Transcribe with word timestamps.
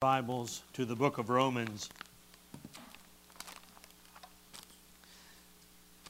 Bibles 0.00 0.62
to 0.72 0.86
the 0.86 0.96
book 0.96 1.18
of 1.18 1.28
Romans. 1.28 1.90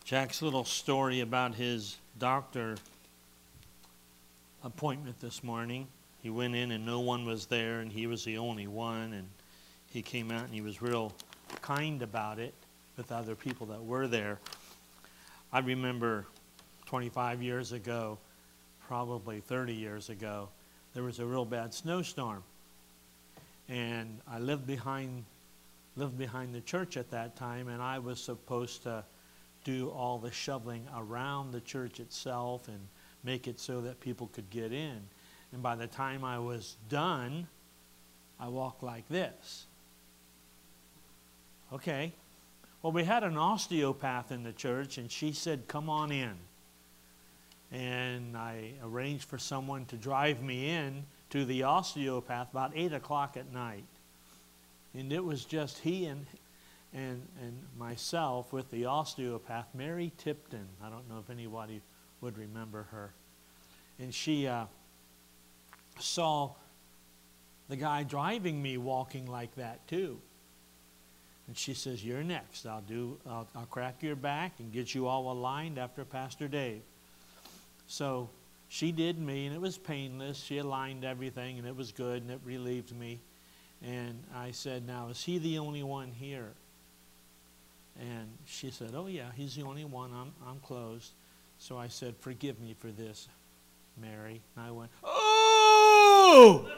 Jack's 0.05 0.43
little 0.43 0.65
story 0.65 1.19
about 1.23 1.57
his 1.57 1.97
doctor 2.17 2.77
appointment 4.63 5.19
this 5.19 5.43
morning. 5.43 5.89
He 6.23 6.31
went 6.31 6.55
in 6.55 6.71
and 6.71 6.87
no 6.87 7.01
one 7.01 7.27
was 7.27 7.47
there, 7.47 7.81
and 7.81 7.91
he 7.91 8.07
was 8.07 8.23
the 8.23 8.39
only 8.39 8.69
one. 8.69 9.13
And 9.13 9.27
he 9.89 10.03
came 10.03 10.31
out 10.31 10.45
and 10.45 10.55
he 10.55 10.61
was 10.61 10.81
real 10.81 11.13
kind 11.61 12.01
about 12.01 12.39
it 12.39 12.55
with 12.97 13.11
other 13.11 13.35
people 13.35 13.67
that 13.67 13.85
were 13.85 14.07
there. 14.07 14.39
I 15.53 15.59
remember 15.59 16.27
25 16.87 17.43
years 17.43 17.73
ago, 17.73 18.19
probably 18.87 19.41
30 19.41 19.75
years 19.75 20.11
ago, 20.11 20.49
there 20.95 21.03
was 21.03 21.19
a 21.19 21.27
real 21.27 21.45
bad 21.45 21.75
snowstorm 21.75 22.45
and 23.71 24.21
I 24.29 24.41
lived 24.41 24.67
behind 24.67 25.25
lived 25.97 26.19
behind 26.19 26.55
the 26.55 26.61
church 26.61 26.97
at 26.97 27.11
that 27.11 27.37
time, 27.37 27.69
and 27.69 27.83
I 27.83 27.99
was 27.99 28.21
supposed 28.21 28.85
to 28.85 29.05
do 29.65 29.91
all 29.91 30.19
the 30.19 30.31
shoveling 30.31 30.87
around 30.97 31.53
the 31.53 31.61
church 31.61 32.01
itself 32.01 32.69
and 32.69 32.79
make 33.25 33.47
it 33.47 33.61
so 33.61 33.81
that 33.83 34.01
people 34.01 34.29
could 34.33 34.49
get 34.51 34.73
in. 34.73 35.01
And 35.53 35.63
by 35.63 35.75
the 35.75 35.87
time 35.87 36.25
I 36.25 36.39
was 36.39 36.77
done, 36.89 37.47
I 38.39 38.49
walked 38.49 38.83
like 38.83 39.07
this. 39.09 39.67
Okay. 41.73 42.13
Well, 42.83 42.93
we 42.93 43.05
had 43.05 43.25
an 43.25 43.37
osteopath 43.37 44.33
in 44.33 44.43
the 44.43 44.53
church, 44.53 44.97
and 44.97 45.11
she 45.11 45.33
said, 45.33 45.69
Come 45.69 45.91
on 45.91 46.11
in. 46.11 46.35
And 47.73 48.37
I 48.37 48.73
arranged 48.83 49.25
for 49.25 49.39
someone 49.39 49.85
to 49.87 49.97
drive 49.97 50.43
me 50.43 50.71
in 50.71 51.05
to 51.31 51.45
the 51.45 51.63
osteopath 51.63 52.51
about 52.51 52.73
8 52.75 52.93
o'clock 52.93 53.37
at 53.37 53.53
night. 53.53 53.85
And 54.95 55.13
it 55.13 55.25
was 55.25 55.45
just 55.45 55.79
he 55.79 56.07
and, 56.07 56.27
and, 56.93 57.27
and 57.41 57.57
myself 57.79 58.53
with 58.53 58.71
the 58.71 58.87
osteopath, 58.87 59.69
Mary 59.75 60.13
Tipton. 60.19 60.67
I 60.83 60.91
don't 60.91 61.09
know 61.09 61.19
if 61.19 61.31
anybody 61.31 61.81
would 62.21 62.37
remember 62.37 62.89
her. 62.91 63.13
And 63.99 64.13
she 64.13 64.49
uh, 64.49 64.65
saw 65.99 66.51
the 67.69 67.77
guy 67.77 68.03
driving 68.03 68.61
me 68.61 68.77
walking 68.77 69.27
like 69.27 69.55
that 69.55 69.87
too. 69.87 70.21
And 71.47 71.57
she 71.57 71.75
says, 71.75 72.05
You're 72.05 72.23
next. 72.23 72.67
I'll, 72.67 72.81
do, 72.81 73.19
I'll, 73.29 73.47
I'll 73.55 73.67
crack 73.67 74.03
your 74.03 74.17
back 74.17 74.53
and 74.59 74.73
get 74.73 74.95
you 74.95 75.07
all 75.07 75.33
aligned 75.33 75.79
after 75.79 76.05
Pastor 76.05 76.49
Dave. 76.49 76.83
So 77.87 78.31
she 78.73 78.93
did 78.93 79.19
me, 79.19 79.47
and 79.47 79.55
it 79.55 79.61
was 79.61 79.77
painless. 79.77 80.39
She 80.39 80.59
aligned 80.59 81.05
everything, 81.05 81.59
and 81.59 81.67
it 81.67 81.75
was 81.75 81.91
good, 81.91 82.23
and 82.23 82.31
it 82.31 82.39
relieved 82.45 82.97
me. 82.97 83.19
And 83.85 84.23
I 84.33 84.53
said, 84.53 84.87
Now, 84.87 85.09
is 85.09 85.21
he 85.21 85.39
the 85.39 85.59
only 85.59 85.83
one 85.83 86.13
here? 86.13 86.53
And 87.99 88.29
she 88.47 88.71
said, 88.71 88.93
Oh, 88.95 89.09
yeah, 89.09 89.33
he's 89.35 89.57
the 89.57 89.65
only 89.65 89.85
one. 89.85 90.13
I'm, 90.15 90.33
I'm 90.49 90.61
closed. 90.61 91.11
So 91.59 91.77
I 91.79 91.89
said, 91.89 92.15
Forgive 92.21 92.61
me 92.61 92.77
for 92.79 92.93
this, 92.93 93.27
Mary. 94.01 94.41
And 94.55 94.65
I 94.65 94.71
went, 94.71 94.93
Oh! 95.03 96.71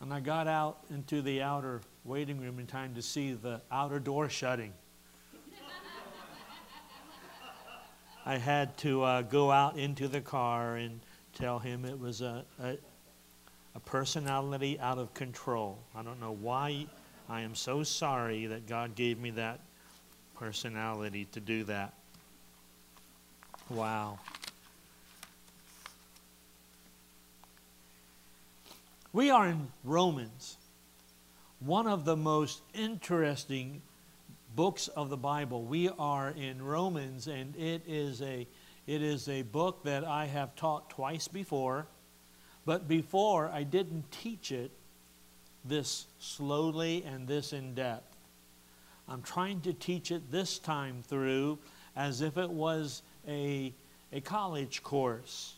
and 0.00 0.14
I 0.14 0.20
got 0.20 0.46
out 0.46 0.78
into 0.90 1.20
the 1.20 1.42
outer 1.42 1.80
waiting 2.04 2.40
room 2.40 2.60
in 2.60 2.66
time 2.68 2.94
to 2.94 3.02
see 3.02 3.32
the 3.32 3.60
outer 3.72 3.98
door 3.98 4.28
shutting. 4.28 4.72
I 8.28 8.38
had 8.38 8.76
to 8.78 9.04
uh, 9.04 9.22
go 9.22 9.52
out 9.52 9.78
into 9.78 10.08
the 10.08 10.20
car 10.20 10.74
and 10.74 10.98
tell 11.32 11.60
him 11.60 11.84
it 11.84 11.96
was 11.96 12.22
a, 12.22 12.44
a, 12.60 12.76
a 13.76 13.80
personality 13.80 14.80
out 14.80 14.98
of 14.98 15.14
control. 15.14 15.78
I 15.94 16.02
don't 16.02 16.20
know 16.20 16.32
why. 16.32 16.86
I 17.28 17.42
am 17.42 17.54
so 17.54 17.84
sorry 17.84 18.46
that 18.46 18.66
God 18.66 18.96
gave 18.96 19.20
me 19.20 19.30
that 19.30 19.60
personality 20.34 21.28
to 21.32 21.40
do 21.40 21.62
that. 21.64 21.94
Wow. 23.70 24.18
We 29.12 29.30
are 29.30 29.46
in 29.46 29.68
Romans, 29.84 30.56
one 31.60 31.86
of 31.86 32.04
the 32.04 32.16
most 32.16 32.60
interesting 32.74 33.82
books 34.56 34.88
of 34.88 35.10
the 35.10 35.16
Bible. 35.16 35.62
We 35.62 35.90
are 35.98 36.30
in 36.30 36.62
Romans, 36.62 37.28
and 37.28 37.54
it 37.56 37.82
is 37.86 38.22
a 38.22 38.48
it 38.86 39.02
is 39.02 39.28
a 39.28 39.42
book 39.42 39.84
that 39.84 40.04
I 40.04 40.26
have 40.26 40.54
taught 40.54 40.90
twice 40.90 41.28
before, 41.28 41.86
but 42.64 42.88
before 42.88 43.48
I 43.48 43.64
didn't 43.64 44.10
teach 44.10 44.52
it 44.52 44.70
this 45.64 46.06
slowly 46.20 47.04
and 47.04 47.26
this 47.26 47.52
in 47.52 47.74
depth. 47.74 48.16
I'm 49.08 49.22
trying 49.22 49.60
to 49.62 49.72
teach 49.72 50.10
it 50.10 50.30
this 50.30 50.58
time 50.58 51.02
through 51.02 51.58
as 51.96 52.20
if 52.20 52.38
it 52.38 52.50
was 52.50 53.02
a, 53.26 53.74
a 54.12 54.20
college 54.20 54.82
course 54.84 55.54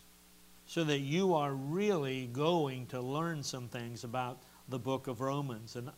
so 0.66 0.84
that 0.84 1.00
you 1.00 1.34
are 1.34 1.53
really 1.53 2.28
going 2.32 2.87
to 2.87 3.00
learn 3.00 3.42
some 3.42 3.69
things 3.69 4.04
about 4.04 4.38
the 4.69 4.78
book 4.78 5.06
of 5.06 5.20
Romans. 5.20 5.76
And 5.76 5.91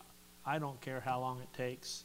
I 0.44 0.59
don't 0.59 0.81
care 0.81 1.00
how 1.00 1.21
long 1.21 1.41
it 1.41 1.53
takes. 1.56 2.05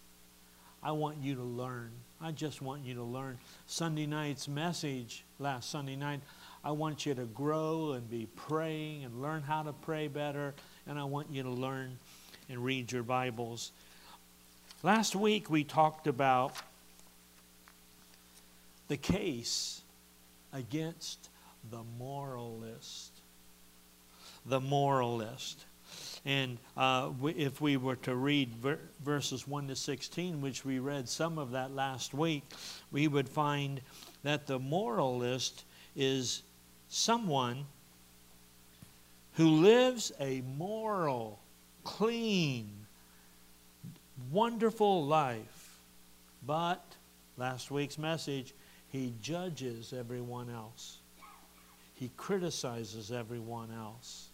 I 0.85 0.91
want 0.91 1.17
you 1.17 1.33
to 1.33 1.41
learn. 1.41 1.89
I 2.21 2.31
just 2.31 2.61
want 2.61 2.85
you 2.85 2.93
to 2.93 3.03
learn. 3.03 3.39
Sunday 3.65 4.05
night's 4.05 4.47
message 4.47 5.23
last 5.39 5.71
Sunday 5.71 5.95
night, 5.95 6.19
I 6.63 6.71
want 6.71 7.07
you 7.07 7.15
to 7.15 7.23
grow 7.23 7.93
and 7.93 8.07
be 8.07 8.27
praying 8.35 9.03
and 9.03 9.19
learn 9.19 9.41
how 9.41 9.63
to 9.63 9.73
pray 9.73 10.07
better. 10.07 10.53
And 10.85 10.99
I 10.99 11.05
want 11.05 11.31
you 11.31 11.41
to 11.41 11.49
learn 11.49 11.97
and 12.49 12.63
read 12.63 12.91
your 12.91 13.01
Bibles. 13.01 13.71
Last 14.83 15.15
week 15.15 15.49
we 15.49 15.63
talked 15.63 16.05
about 16.05 16.53
the 18.87 18.97
case 18.97 19.81
against 20.53 21.29
the 21.71 21.81
moralist. 21.97 23.11
The 24.45 24.59
moralist. 24.59 25.65
And 26.25 26.57
uh, 26.75 27.11
if 27.23 27.61
we 27.61 27.77
were 27.77 27.97
to 27.97 28.15
read 28.15 28.55
ver- 28.55 28.79
verses 29.03 29.47
1 29.47 29.67
to 29.67 29.75
16, 29.75 30.41
which 30.41 30.65
we 30.65 30.79
read 30.79 31.07
some 31.07 31.37
of 31.37 31.51
that 31.51 31.71
last 31.71 32.15
week, 32.15 32.43
we 32.91 33.07
would 33.07 33.29
find 33.29 33.79
that 34.23 34.47
the 34.47 34.57
moralist 34.57 35.65
is 35.95 36.41
someone 36.89 37.65
who 39.33 39.47
lives 39.47 40.11
a 40.19 40.41
moral, 40.57 41.39
clean, 41.83 42.71
wonderful 44.31 45.05
life. 45.05 45.79
But, 46.45 46.83
last 47.37 47.69
week's 47.69 47.99
message, 47.99 48.55
he 48.89 49.13
judges 49.21 49.93
everyone 49.93 50.49
else. 50.49 50.99
He 51.93 52.09
criticizes 52.17 53.11
everyone 53.11 53.71
else. 53.71 54.29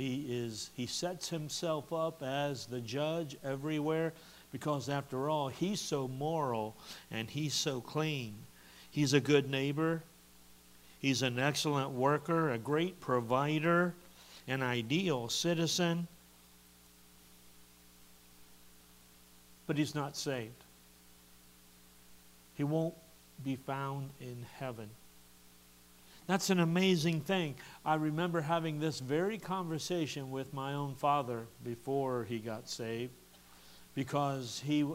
He, 0.00 0.24
is, 0.30 0.70
he 0.74 0.86
sets 0.86 1.28
himself 1.28 1.92
up 1.92 2.22
as 2.22 2.64
the 2.64 2.80
judge 2.80 3.36
everywhere 3.44 4.14
because, 4.50 4.88
after 4.88 5.28
all, 5.28 5.48
he's 5.48 5.78
so 5.78 6.08
moral 6.08 6.74
and 7.10 7.28
he's 7.28 7.52
so 7.52 7.82
clean. 7.82 8.34
He's 8.90 9.12
a 9.12 9.20
good 9.20 9.50
neighbor. 9.50 10.02
He's 11.00 11.20
an 11.20 11.38
excellent 11.38 11.90
worker, 11.90 12.50
a 12.50 12.56
great 12.56 12.98
provider, 13.02 13.92
an 14.48 14.62
ideal 14.62 15.28
citizen. 15.28 16.08
But 19.66 19.76
he's 19.76 19.94
not 19.94 20.16
saved. 20.16 20.64
He 22.54 22.64
won't 22.64 22.94
be 23.44 23.56
found 23.56 24.08
in 24.18 24.46
heaven. 24.58 24.88
That's 26.30 26.48
an 26.48 26.60
amazing 26.60 27.22
thing. 27.22 27.56
I 27.84 27.96
remember 27.96 28.40
having 28.40 28.78
this 28.78 29.00
very 29.00 29.36
conversation 29.36 30.30
with 30.30 30.54
my 30.54 30.74
own 30.74 30.94
father 30.94 31.48
before 31.64 32.22
he 32.22 32.38
got 32.38 32.68
saved 32.68 33.10
because 33.96 34.62
he, 34.64 34.86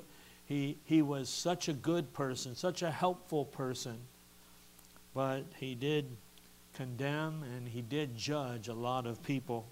he, 0.45 0.77
he 0.85 1.01
was 1.01 1.27
such 1.27 1.67
a 1.67 1.73
good 1.73 2.13
person, 2.13 2.55
such 2.55 2.83
a 2.83 2.89
helpful 2.89 3.43
person. 3.43 3.97
But 5.13 5.43
he 5.57 5.75
did 5.75 6.05
condemn 6.73 7.43
and 7.43 7.67
he 7.67 7.81
did 7.81 8.15
judge 8.15 8.69
a 8.69 8.73
lot 8.73 9.05
of 9.05 9.21
people. 9.21 9.67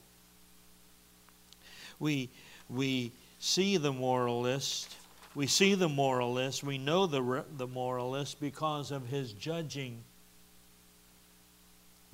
We, 1.98 2.30
we 2.69 3.13
see 3.39 3.77
the 3.77 3.94
moralist. 3.94 4.98
We 5.33 5.48
see 5.48 5.75
the 5.75 5.88
moralist. 5.88 6.62
We 6.62 6.77
know 6.77 7.07
the, 7.07 7.45
the 7.56 7.68
moralist 7.68 8.42
because 8.42 8.92
of 8.92 9.07
his 9.07 9.31
judging 9.31 10.04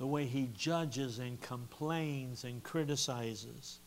the 0.00 0.06
way 0.06 0.24
he 0.24 0.48
judges 0.56 1.18
and 1.18 1.38
complains 1.42 2.44
and 2.44 2.64
criticizes. 2.64 3.78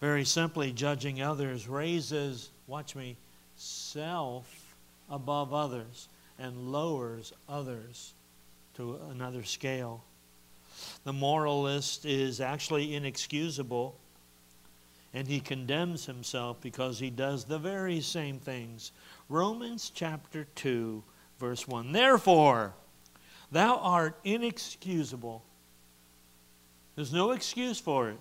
Very 0.00 0.24
simply, 0.24 0.72
judging 0.72 1.20
others 1.20 1.66
raises, 1.66 2.50
watch 2.68 2.94
me, 2.94 3.16
self 3.56 4.48
above 5.10 5.52
others 5.52 6.08
and 6.38 6.70
lowers 6.70 7.32
others 7.48 8.14
to 8.76 9.00
another 9.10 9.42
scale. 9.42 10.04
The 11.02 11.12
moralist 11.12 12.06
is 12.06 12.40
actually 12.40 12.94
inexcusable 12.94 13.96
and 15.12 15.26
he 15.26 15.40
condemns 15.40 16.06
himself 16.06 16.60
because 16.60 17.00
he 17.00 17.10
does 17.10 17.44
the 17.44 17.58
very 17.58 18.00
same 18.00 18.38
things. 18.38 18.92
Romans 19.28 19.90
chapter 19.92 20.46
2, 20.54 21.02
verse 21.40 21.66
1. 21.66 21.90
Therefore, 21.90 22.74
thou 23.52 23.76
art 23.78 24.16
inexcusable. 24.24 25.42
There's 26.96 27.12
no 27.12 27.30
excuse 27.30 27.78
for 27.78 28.10
it. 28.10 28.18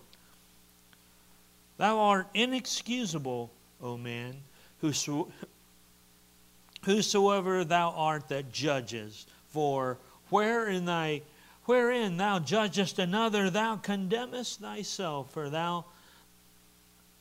Thou 1.77 1.99
art 1.99 2.27
inexcusable, 2.33 3.51
O 3.81 3.97
man, 3.97 4.35
whoso, 4.81 5.31
whosoever 6.83 7.63
thou 7.63 7.91
art 7.91 8.27
that 8.29 8.51
judges. 8.51 9.25
For 9.47 9.97
where 10.29 10.67
in 10.67 10.85
thy 10.85 11.21
wherein 11.65 12.17
thou 12.17 12.39
judgest 12.39 12.97
another, 12.97 13.49
thou 13.49 13.75
condemnest 13.75 14.59
thyself, 14.59 15.31
for 15.31 15.49
thou 15.49 15.85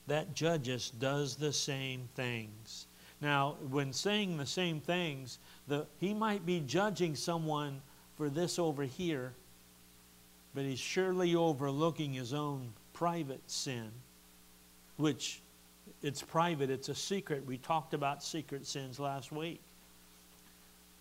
that 0.07 0.35
judgest 0.35 0.99
does 0.99 1.37
the 1.37 1.53
same 1.53 2.09
things. 2.17 2.87
Now, 3.21 3.57
when 3.69 3.93
saying 3.93 4.39
the 4.39 4.47
same 4.47 4.81
things, 4.81 5.39
the, 5.67 5.87
he 6.01 6.15
might 6.15 6.47
be 6.47 6.61
judging 6.61 7.15
someone 7.15 7.83
for 8.19 8.29
this 8.29 8.59
over 8.59 8.83
here, 8.83 9.33
but 10.53 10.65
he's 10.65 10.81
surely 10.81 11.37
overlooking 11.37 12.13
his 12.13 12.35
own 12.35 12.73
private 12.93 13.49
sin, 13.49 13.93
which 14.97 15.41
it's 16.03 16.21
private, 16.21 16.69
it's 16.69 16.89
a 16.89 16.95
secret. 16.97 17.47
We 17.47 17.59
talked 17.59 17.95
about 17.95 18.23
secret 18.25 18.67
sins 18.67 18.99
last 18.99 19.31
week. 19.31 19.61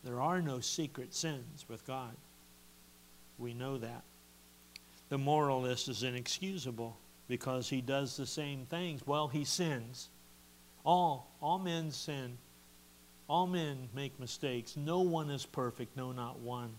There 0.03 0.21
are 0.21 0.41
no 0.41 0.59
secret 0.59 1.13
sins 1.13 1.65
with 1.67 1.85
God. 1.87 2.15
We 3.39 3.55
know 3.55 3.79
that. 3.79 4.03
The 5.09 5.17
moralist 5.17 5.89
is 5.89 6.03
inexcusable 6.03 6.95
because 7.27 7.67
he 7.67 7.81
does 7.81 8.15
the 8.15 8.27
same 8.27 8.65
things. 8.67 9.05
Well, 9.07 9.27
he 9.27 9.43
sins. 9.43 10.09
All, 10.85 11.31
all 11.41 11.57
men 11.57 11.91
sin. 11.91 12.37
All 13.27 13.47
men 13.47 13.89
make 13.95 14.19
mistakes. 14.19 14.77
No 14.77 15.01
one 15.01 15.31
is 15.31 15.45
perfect, 15.45 15.97
no, 15.97 16.11
not 16.11 16.39
one. 16.39 16.69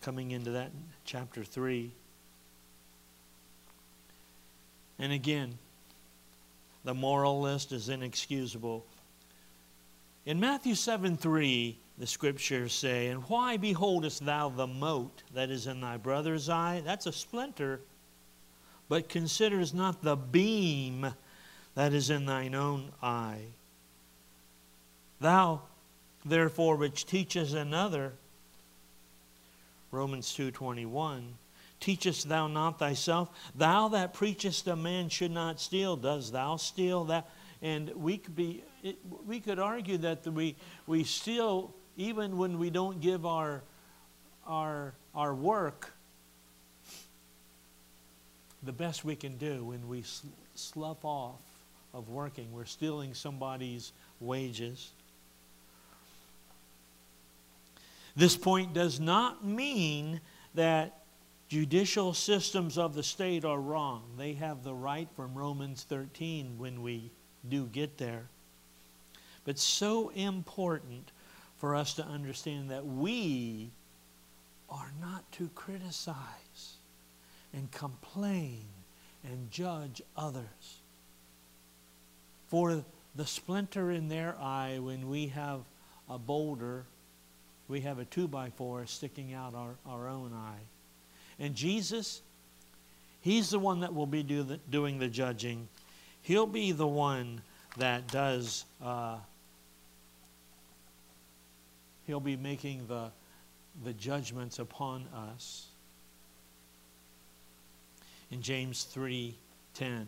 Coming 0.00 0.30
into 0.30 0.50
that 0.52 0.70
chapter 1.04 1.44
3. 1.44 1.90
And 4.98 5.12
again, 5.12 5.58
the 6.84 6.94
moralist 6.94 7.72
is 7.72 7.88
inexcusable. 7.88 8.84
In 10.26 10.40
Matthew 10.40 10.74
7 10.74 11.16
3, 11.16 11.78
the 11.98 12.06
scriptures 12.06 12.72
say, 12.72 13.08
And 13.08 13.22
why 13.24 13.56
beholdest 13.56 14.24
thou 14.24 14.48
the 14.48 14.66
mote 14.66 15.22
that 15.34 15.50
is 15.50 15.66
in 15.66 15.80
thy 15.80 15.96
brother's 15.96 16.48
eye? 16.48 16.82
That's 16.84 17.06
a 17.06 17.12
splinter 17.12 17.80
but 18.88 19.08
considers 19.08 19.74
not 19.74 20.02
the 20.02 20.16
beam 20.16 21.14
that 21.74 21.92
is 21.92 22.10
in 22.10 22.26
thine 22.26 22.54
own 22.54 22.90
eye. 23.02 23.44
Thou, 25.20 25.62
therefore, 26.24 26.76
which 26.76 27.04
teachest 27.04 27.54
another, 27.54 28.12
Romans 29.90 30.28
2.21, 30.36 31.22
teachest 31.80 32.28
thou 32.28 32.46
not 32.46 32.78
thyself? 32.78 33.28
Thou 33.54 33.88
that 33.88 34.14
preachest 34.14 34.66
a 34.66 34.76
man 34.76 35.08
should 35.08 35.30
not 35.30 35.60
steal, 35.60 35.96
does 35.96 36.30
thou 36.30 36.56
steal 36.56 37.04
that? 37.04 37.28
And 37.62 37.90
we 37.96 38.18
could 38.18 38.36
be, 38.36 38.62
it, 38.82 38.98
we 39.26 39.40
could 39.40 39.58
argue 39.58 39.98
that 39.98 40.26
we, 40.26 40.56
we 40.86 41.04
steal 41.04 41.74
even 41.96 42.36
when 42.38 42.58
we 42.58 42.70
don't 42.70 43.00
give 43.00 43.26
our, 43.26 43.62
our, 44.46 44.94
our 45.14 45.34
work 45.34 45.92
the 48.62 48.72
best 48.72 49.04
we 49.04 49.16
can 49.16 49.36
do 49.36 49.64
when 49.64 49.88
we 49.88 50.04
slough 50.54 51.04
off 51.04 51.40
of 51.94 52.08
working. 52.08 52.52
We're 52.52 52.64
stealing 52.64 53.14
somebody's 53.14 53.92
wages. 54.20 54.92
This 58.18 58.36
point 58.36 58.74
does 58.74 58.98
not 58.98 59.44
mean 59.44 60.20
that 60.56 61.02
judicial 61.48 62.12
systems 62.12 62.76
of 62.76 62.96
the 62.96 63.04
state 63.04 63.44
are 63.44 63.60
wrong. 63.60 64.02
They 64.18 64.32
have 64.32 64.64
the 64.64 64.74
right 64.74 65.08
from 65.14 65.34
Romans 65.34 65.86
13 65.88 66.58
when 66.58 66.82
we 66.82 67.12
do 67.48 67.66
get 67.66 67.96
there. 67.96 68.26
But 69.44 69.56
so 69.56 70.08
important 70.08 71.12
for 71.58 71.76
us 71.76 71.94
to 71.94 72.04
understand 72.04 72.72
that 72.72 72.84
we 72.84 73.70
are 74.68 74.90
not 75.00 75.30
to 75.32 75.48
criticize 75.54 76.74
and 77.52 77.70
complain 77.70 78.64
and 79.22 79.48
judge 79.52 80.02
others. 80.16 80.80
For 82.48 82.84
the 83.14 83.26
splinter 83.26 83.92
in 83.92 84.08
their 84.08 84.36
eye, 84.40 84.80
when 84.80 85.08
we 85.08 85.28
have 85.28 85.60
a 86.10 86.18
boulder, 86.18 86.84
we 87.68 87.82
have 87.82 87.98
a 87.98 88.04
two 88.06 88.26
by 88.26 88.50
four 88.50 88.86
sticking 88.86 89.34
out 89.34 89.54
our, 89.54 89.74
our 89.86 90.08
own 90.08 90.32
eye. 90.34 90.62
And 91.38 91.54
Jesus, 91.54 92.22
He's 93.20 93.50
the 93.50 93.58
one 93.58 93.80
that 93.80 93.94
will 93.94 94.06
be 94.06 94.22
do 94.22 94.42
the, 94.42 94.58
doing 94.70 94.98
the 94.98 95.08
judging. 95.08 95.68
He'll 96.22 96.46
be 96.46 96.72
the 96.72 96.86
one 96.86 97.42
that 97.76 98.08
does, 98.08 98.64
uh, 98.82 99.18
He'll 102.06 102.20
be 102.20 102.36
making 102.36 102.86
the, 102.86 103.10
the 103.84 103.92
judgments 103.92 104.58
upon 104.58 105.06
us 105.14 105.66
in 108.30 108.42
James 108.42 108.86
3:10. 108.94 110.06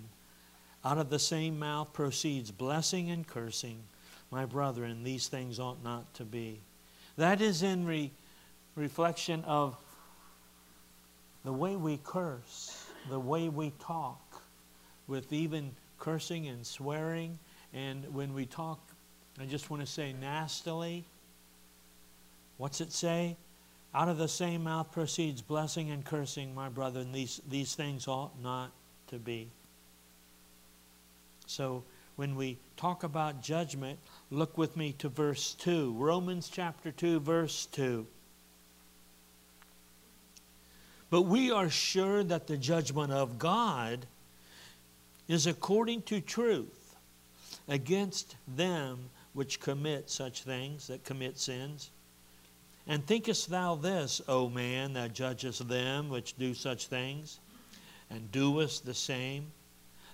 Out 0.84 0.98
of 0.98 1.10
the 1.10 1.18
same 1.18 1.58
mouth 1.58 1.92
proceeds 1.92 2.50
blessing 2.50 3.10
and 3.10 3.26
cursing. 3.26 3.82
My 4.30 4.46
brethren, 4.46 5.04
these 5.04 5.28
things 5.28 5.58
ought 5.58 5.82
not 5.82 6.14
to 6.14 6.24
be. 6.24 6.60
That 7.16 7.40
is 7.40 7.62
in 7.62 7.86
re- 7.86 8.10
reflection 8.76 9.44
of 9.44 9.76
the 11.44 11.52
way 11.52 11.76
we 11.76 11.98
curse, 12.04 12.86
the 13.08 13.20
way 13.20 13.48
we 13.48 13.72
talk, 13.80 14.42
with 15.06 15.32
even 15.32 15.72
cursing 15.98 16.46
and 16.48 16.66
swearing. 16.66 17.38
And 17.72 18.12
when 18.14 18.34
we 18.34 18.46
talk, 18.46 18.80
I 19.40 19.44
just 19.46 19.70
want 19.70 19.82
to 19.82 19.86
say 19.86 20.12
nastily. 20.12 21.04
What's 22.58 22.80
it 22.80 22.92
say? 22.92 23.36
Out 23.94 24.08
of 24.08 24.18
the 24.18 24.28
same 24.28 24.64
mouth 24.64 24.92
proceeds 24.92 25.42
blessing 25.42 25.90
and 25.90 26.04
cursing, 26.04 26.54
my 26.54 26.68
brother, 26.68 27.00
and 27.00 27.12
these, 27.14 27.40
these 27.48 27.74
things 27.74 28.06
ought 28.06 28.40
not 28.40 28.70
to 29.08 29.18
be. 29.18 29.48
So 31.46 31.82
when 32.16 32.36
we 32.36 32.58
talk 32.80 33.04
about 33.04 33.42
judgment, 33.42 33.98
look 34.30 34.56
with 34.56 34.76
me 34.76 34.92
to 34.92 35.08
verse 35.10 35.54
2. 35.54 35.92
Romans 35.98 36.48
chapter 36.48 36.90
2, 36.90 37.20
verse 37.20 37.66
2. 37.72 38.06
But 41.10 41.22
we 41.22 41.50
are 41.50 41.68
sure 41.68 42.24
that 42.24 42.46
the 42.46 42.56
judgment 42.56 43.12
of 43.12 43.38
God 43.38 44.06
is 45.28 45.46
according 45.46 46.02
to 46.02 46.20
truth 46.20 46.96
against 47.68 48.36
them 48.48 49.10
which 49.34 49.60
commit 49.60 50.08
such 50.08 50.42
things, 50.42 50.86
that 50.86 51.04
commit 51.04 51.38
sins 51.38 51.90
and 52.86 53.06
thinkest 53.06 53.50
thou 53.50 53.76
this, 53.76 54.20
O 54.26 54.48
man, 54.48 54.94
that 54.94 55.12
judgest 55.12 55.68
them 55.68 56.08
which 56.08 56.36
do 56.36 56.54
such 56.54 56.86
things, 56.86 57.38
and 58.10 58.32
doest 58.32 58.84
the 58.84 58.94
same, 58.94 59.52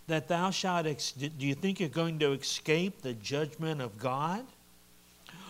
that 0.06 0.28
thou 0.28 0.50
shalt, 0.50 0.86
do 1.18 1.46
you 1.46 1.54
think 1.54 1.80
you're 1.80 1.88
going 1.88 2.18
to 2.20 2.32
escape 2.32 3.02
the 3.02 3.14
judgment 3.14 3.80
of 3.80 3.98
God? 3.98 4.44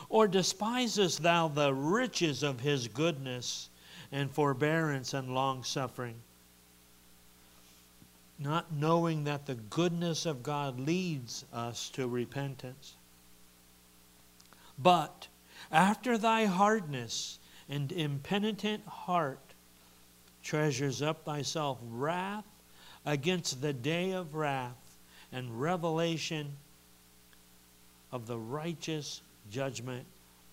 Or 0.09 0.29
despisest 0.29 1.23
thou 1.23 1.49
the 1.49 1.75
riches 1.75 2.43
of 2.43 2.61
his 2.61 2.89
goodness 2.89 3.69
and 4.13 4.31
forbearance 4.31 5.15
and 5.15 5.35
long 5.35 5.65
suffering? 5.65 6.15
Not 8.39 8.73
knowing 8.73 9.25
that 9.25 9.47
the 9.47 9.55
goodness 9.55 10.27
of 10.27 10.43
God 10.43 10.79
leads 10.79 11.45
us 11.53 11.89
to 11.91 12.07
repentance. 12.07 12.95
But 14.79 15.29
after 15.73 16.17
thy 16.17 16.45
hardness 16.45 17.39
and 17.69 17.91
impenitent 17.91 18.87
heart 18.87 19.41
treasures 20.43 21.03
up 21.03 21.25
thyself 21.25 21.79
wrath 21.83 22.45
against 23.07 23.63
the 23.63 23.73
day 23.73 24.11
of 24.11 24.35
wrath 24.35 24.99
and 25.33 25.61
revelation 25.61 26.49
of 28.13 28.27
the 28.27 28.37
righteous 28.37 29.23
judgment 29.51 30.05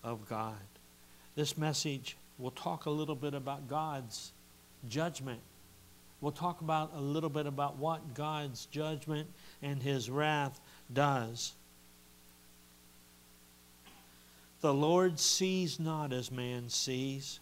of 0.02 0.28
God. 0.28 0.54
This 1.34 1.58
message 1.58 2.16
will 2.38 2.52
talk 2.52 2.86
a 2.86 2.90
little 2.90 3.14
bit 3.16 3.34
about 3.34 3.68
God's 3.68 4.32
judgment. 4.88 5.40
We'll 6.20 6.32
talk 6.32 6.60
about 6.60 6.92
a 6.94 7.00
little 7.00 7.28
bit 7.28 7.46
about 7.46 7.76
what 7.76 8.14
God's 8.14 8.66
judgment 8.66 9.28
and 9.62 9.82
his 9.82 10.08
wrath 10.08 10.60
does. 10.92 11.52
The 14.60 14.72
Lord 14.72 15.18
sees 15.18 15.78
not 15.78 16.12
as 16.12 16.30
man 16.30 16.70
sees. 16.70 17.40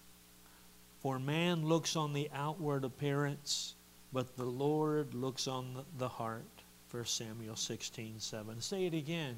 For 1.01 1.19
man 1.19 1.67
looks 1.67 1.97
on 1.97 2.13
the 2.13 2.31
outward 2.35 2.85
appearance, 2.85 3.75
but 4.13 4.37
the 4.37 4.45
Lord 4.45 5.15
looks 5.15 5.49
on 5.49 5.85
the 5.99 6.09
heart. 6.09 6.45
1 6.91 7.05
Samuel 7.07 7.57
16 7.57 8.21
7. 8.21 8.61
Say 8.61 8.87
it 8.87 8.95
again. 8.95 9.37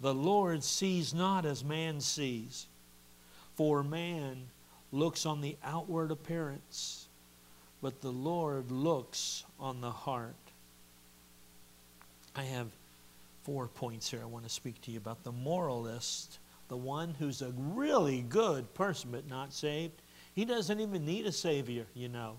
The 0.00 0.12
Lord 0.12 0.64
sees 0.64 1.14
not 1.14 1.46
as 1.46 1.62
man 1.62 2.00
sees, 2.00 2.66
for 3.54 3.84
man 3.84 4.48
looks 4.90 5.24
on 5.24 5.40
the 5.40 5.56
outward 5.62 6.10
appearance, 6.10 7.06
but 7.80 8.00
the 8.00 8.10
Lord 8.10 8.72
looks 8.72 9.44
on 9.60 9.80
the 9.80 9.92
heart. 9.92 10.34
I 12.34 12.42
have 12.42 12.66
four 13.44 13.68
points 13.68 14.10
here 14.10 14.20
I 14.22 14.26
want 14.26 14.44
to 14.44 14.50
speak 14.50 14.80
to 14.82 14.90
you 14.90 14.98
about. 14.98 15.22
The 15.22 15.32
moralist, 15.32 16.38
the 16.68 16.76
one 16.76 17.14
who's 17.18 17.42
a 17.42 17.52
really 17.56 18.22
good 18.22 18.74
person 18.74 19.10
but 19.12 19.28
not 19.28 19.52
saved, 19.52 20.02
he 20.34 20.44
doesn't 20.44 20.80
even 20.80 21.04
need 21.04 21.26
a 21.26 21.32
Savior, 21.32 21.86
you 21.94 22.08
know. 22.08 22.38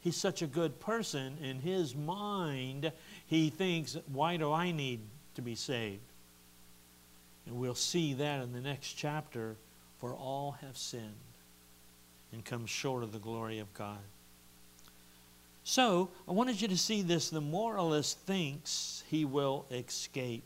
He's 0.00 0.16
such 0.16 0.42
a 0.42 0.46
good 0.46 0.80
person. 0.80 1.36
In 1.42 1.60
his 1.60 1.94
mind, 1.94 2.92
he 3.26 3.50
thinks, 3.50 3.96
why 4.12 4.36
do 4.36 4.52
I 4.52 4.70
need 4.70 5.00
to 5.34 5.42
be 5.42 5.54
saved? 5.54 6.00
And 7.46 7.56
we'll 7.56 7.74
see 7.74 8.14
that 8.14 8.42
in 8.42 8.52
the 8.52 8.60
next 8.60 8.92
chapter. 8.92 9.56
For 9.98 10.14
all 10.14 10.56
have 10.62 10.76
sinned 10.76 11.14
and 12.32 12.44
come 12.44 12.66
short 12.66 13.02
of 13.02 13.12
the 13.12 13.18
glory 13.18 13.58
of 13.58 13.72
God. 13.74 13.98
So, 15.64 16.08
I 16.26 16.32
wanted 16.32 16.62
you 16.62 16.68
to 16.68 16.78
see 16.78 17.02
this. 17.02 17.30
The 17.30 17.40
moralist 17.40 18.20
thinks 18.20 19.02
he 19.10 19.24
will 19.24 19.66
escape. 19.70 20.44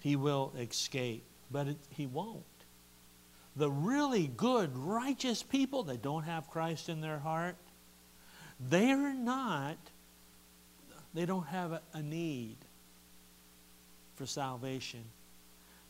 He 0.00 0.16
will 0.16 0.52
escape, 0.58 1.24
but 1.50 1.68
it, 1.68 1.76
he 1.90 2.06
won't. 2.06 2.42
The 3.56 3.70
really 3.70 4.26
good, 4.26 4.76
righteous 4.76 5.42
people 5.42 5.84
that 5.84 6.02
don't 6.02 6.24
have 6.24 6.50
Christ 6.50 6.88
in 6.88 7.00
their 7.00 7.18
heart, 7.18 7.56
they're 8.60 9.14
not, 9.14 9.78
they 11.14 11.24
don't 11.24 11.46
have 11.46 11.72
a, 11.72 11.80
a 11.94 12.02
need 12.02 12.56
for 14.16 14.26
salvation. 14.26 15.04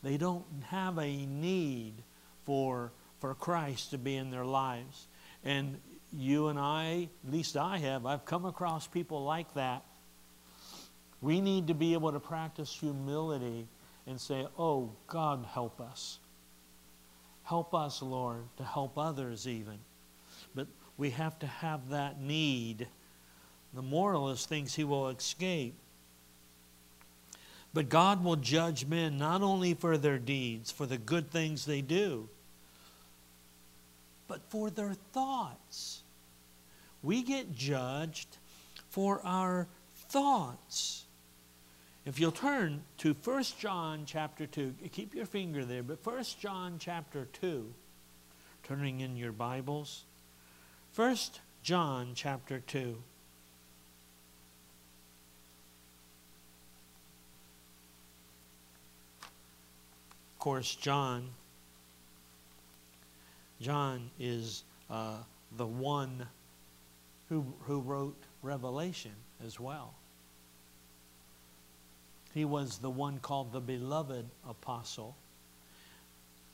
They 0.03 0.17
don't 0.17 0.45
have 0.67 0.97
a 0.97 1.25
need 1.25 1.93
for, 2.45 2.91
for 3.19 3.33
Christ 3.33 3.91
to 3.91 3.97
be 3.97 4.15
in 4.15 4.31
their 4.31 4.45
lives. 4.45 5.07
And 5.43 5.77
you 6.13 6.47
and 6.47 6.57
I, 6.57 7.09
at 7.25 7.33
least 7.33 7.57
I 7.57 7.77
have, 7.79 8.05
I've 8.05 8.25
come 8.25 8.45
across 8.45 8.87
people 8.87 9.23
like 9.23 9.53
that. 9.55 9.83
We 11.21 11.41
need 11.41 11.67
to 11.67 11.73
be 11.73 11.93
able 11.93 12.11
to 12.11 12.19
practice 12.19 12.71
humility 12.71 13.67
and 14.05 14.21
say, 14.21 14.45
Oh, 14.57 14.91
God, 15.07 15.45
help 15.51 15.81
us. 15.81 16.19
Help 17.47 17.73
us, 17.73 18.01
Lord, 18.01 18.43
to 18.57 18.63
help 18.65 18.97
others 18.97 19.47
even. 19.47 19.79
But 20.53 20.67
we 20.97 21.11
have 21.11 21.39
to 21.39 21.47
have 21.47 21.89
that 21.89 22.19
need. 22.19 22.87
The 23.73 23.81
moralist 23.81 24.49
thinks 24.49 24.75
he 24.75 24.83
will 24.83 25.07
escape. 25.07 25.73
But 27.73 27.87
God 27.87 28.21
will 28.21 28.35
judge 28.35 28.85
men 28.85 29.17
not 29.17 29.41
only 29.41 29.73
for 29.73 29.97
their 29.97 30.17
deeds, 30.17 30.71
for 30.71 30.85
the 30.85 30.97
good 30.97 31.31
things 31.31 31.65
they 31.65 31.81
do, 31.81 32.27
but 34.27 34.41
for 34.49 34.69
their 34.69 34.95
thoughts. 35.13 36.01
We 37.01 37.23
get 37.23 37.55
judged 37.55 38.27
for 38.89 39.21
our 39.23 39.67
thoughts. 40.09 41.05
If 42.07 42.19
you'll 42.21 42.31
turn 42.31 42.83
to 42.99 43.13
1 43.13 43.43
John 43.59 44.03
chapter 44.05 44.47
2, 44.47 44.75
keep 44.93 45.13
your 45.13 45.25
finger 45.25 45.65
there, 45.65 45.83
but 45.83 46.05
1 46.05 46.23
John 46.39 46.77
chapter 46.79 47.27
2, 47.33 47.65
turning 48.63 49.01
in 49.01 49.17
your 49.17 49.33
Bibles. 49.33 50.05
1 50.95 51.17
John 51.63 52.13
chapter 52.15 52.61
2. 52.61 52.95
Of 60.31 60.39
course, 60.39 60.75
John 60.75 61.27
John 63.59 64.11
is 64.17 64.63
uh, 64.89 65.17
the 65.57 65.65
one 65.65 66.25
who, 67.27 67.45
who 67.63 67.81
wrote 67.81 68.15
Revelation 68.41 69.11
as 69.45 69.59
well. 69.59 69.93
He 72.37 72.45
was 72.45 72.77
the 72.77 72.89
one 72.91 73.17
called 73.17 73.51
the 73.51 73.59
beloved 73.59 74.23
apostle. 74.47 75.15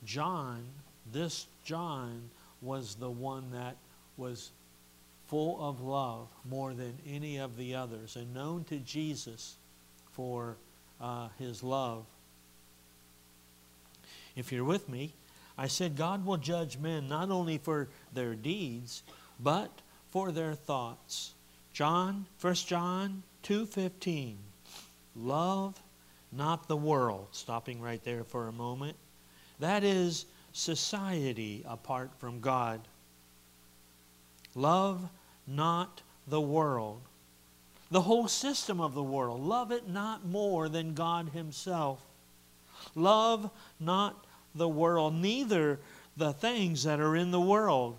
John, 0.06 0.63
this 1.12 1.48
John, 1.66 2.30
was 2.62 2.96
the 2.96 3.12
one 3.12 3.52
that 3.52 3.75
was 4.16 4.52
full 5.28 5.62
of 5.62 5.82
love 5.82 6.30
more 6.50 6.74
than 6.74 6.94
any 7.06 7.36
of 7.36 7.58
the 7.58 7.75
others 7.75 8.16
and 8.16 8.34
known 8.34 8.63
to 8.70 8.78
Jesus 8.78 9.58
for 10.13 10.56
uh, 11.02 11.28
his 11.38 11.62
love. 11.63 12.06
If 14.38 14.54
you're 14.54 14.63
with 14.63 14.88
me, 14.88 15.12
I 15.58 15.68
said 15.68 15.98
God 15.98 16.25
will 16.25 16.38
judge 16.38 16.78
men 16.78 17.10
not 17.10 17.30
only 17.30 17.58
for 17.58 17.90
their 18.13 18.36
deeds, 18.36 19.04
but 19.38 19.70
for 20.12 20.32
their 20.32 20.54
thoughts. 20.54 21.34
John, 21.74 22.25
1 22.40 22.54
John 22.54 23.24
2:15. 23.44 24.38
Love 25.15 25.82
not 26.32 26.67
the 26.67 26.77
world. 26.77 27.27
Stopping 27.32 27.82
right 27.82 28.03
there 28.03 28.24
for 28.24 28.48
a 28.48 28.51
moment. 28.51 28.96
That 29.60 29.84
is 29.84 30.25
society 30.51 31.63
apart 31.67 32.12
from 32.20 32.39
God. 32.39 32.82
Love 34.55 35.10
not 35.48 36.01
the 36.27 36.41
world. 36.41 37.01
The 37.91 38.01
whole 38.01 38.27
system 38.27 38.82
of 38.82 38.93
the 38.96 39.03
world. 39.03 39.41
Love 39.41 39.72
it 39.72 39.88
not 39.88 40.25
more 40.25 40.70
than 40.70 40.93
God 40.93 41.29
Himself. 41.29 42.01
Love 42.96 43.50
not 43.79 44.25
the 44.55 44.67
world, 44.67 45.15
neither 45.15 45.79
the 46.17 46.34
things 46.34 46.84
that 46.84 47.00
are 47.00 47.15
in 47.15 47.32
the 47.32 47.41
world. 47.41 47.98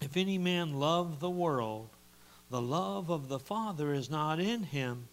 If 0.00 0.16
any 0.16 0.36
man 0.36 0.74
love 0.74 1.20
the 1.20 1.30
world, 1.30 1.88
the 2.50 2.60
love 2.60 3.10
of 3.10 3.28
the 3.28 3.38
Father 3.38 3.94
is 3.94 4.10
not 4.10 4.38
in 4.38 4.64
him. 4.64 5.08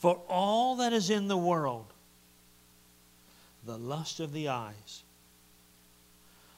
For 0.00 0.18
all 0.28 0.76
that 0.76 0.94
is 0.94 1.10
in 1.10 1.28
the 1.28 1.36
world, 1.36 1.86
the 3.66 3.76
lust 3.76 4.18
of 4.18 4.32
the 4.32 4.48
eyes, 4.48 5.02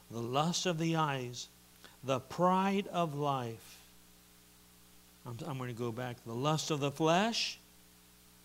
the 0.09 0.21
lust 0.21 0.65
of 0.65 0.77
the 0.77 0.95
eyes, 0.95 1.49
the 2.05 2.21
pride 2.21 2.87
of 2.87 3.15
life. 3.15 3.79
I'm, 5.25 5.37
I'm 5.45 5.57
going 5.57 5.69
to 5.69 5.77
go 5.77 5.91
back. 5.91 6.17
The 6.25 6.33
lust 6.33 6.71
of 6.71 6.79
the 6.79 6.91
flesh, 6.91 7.59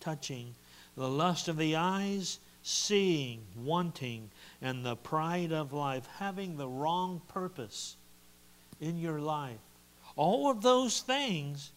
touching 0.01 0.55
the 0.97 1.09
lust 1.09 1.47
of 1.47 1.57
the 1.57 1.77
eyes, 1.77 2.41
seeing, 2.65 3.43
wanting, 3.57 4.31
and 4.61 4.85
the 4.85 4.97
pride 4.97 5.53
of 5.53 5.73
life, 5.73 6.09
having 6.19 6.57
the 6.57 6.67
wrong 6.67 7.23
purpose 7.29 7.95
in 8.81 8.99
your 8.99 9.21
life. 9.21 9.61
All 10.17 10.51
of 10.51 10.61
those 10.61 11.03
things 11.03 11.71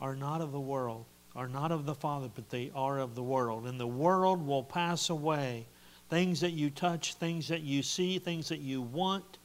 are 0.00 0.16
not 0.16 0.40
of 0.40 0.52
the 0.52 0.60
world, 0.60 1.04
are 1.34 1.48
not 1.48 1.72
of 1.72 1.86
the 1.86 1.94
Father, 1.94 2.28
but 2.34 2.50
they 2.50 2.70
are 2.74 2.98
of 2.98 3.14
the 3.14 3.22
world. 3.22 3.66
And 3.66 3.78
the 3.78 3.86
world 3.86 4.46
will 4.46 4.62
pass 4.62 5.10
away. 5.10 5.66
Things 6.10 6.40
that 6.40 6.52
you 6.52 6.70
touch, 6.70 7.14
things 7.14 7.48
that 7.48 7.60
you 7.60 7.82
see, 7.82 8.18
things 8.18 8.48
that 8.48 8.60
you 8.60 8.80
want. 8.80 9.38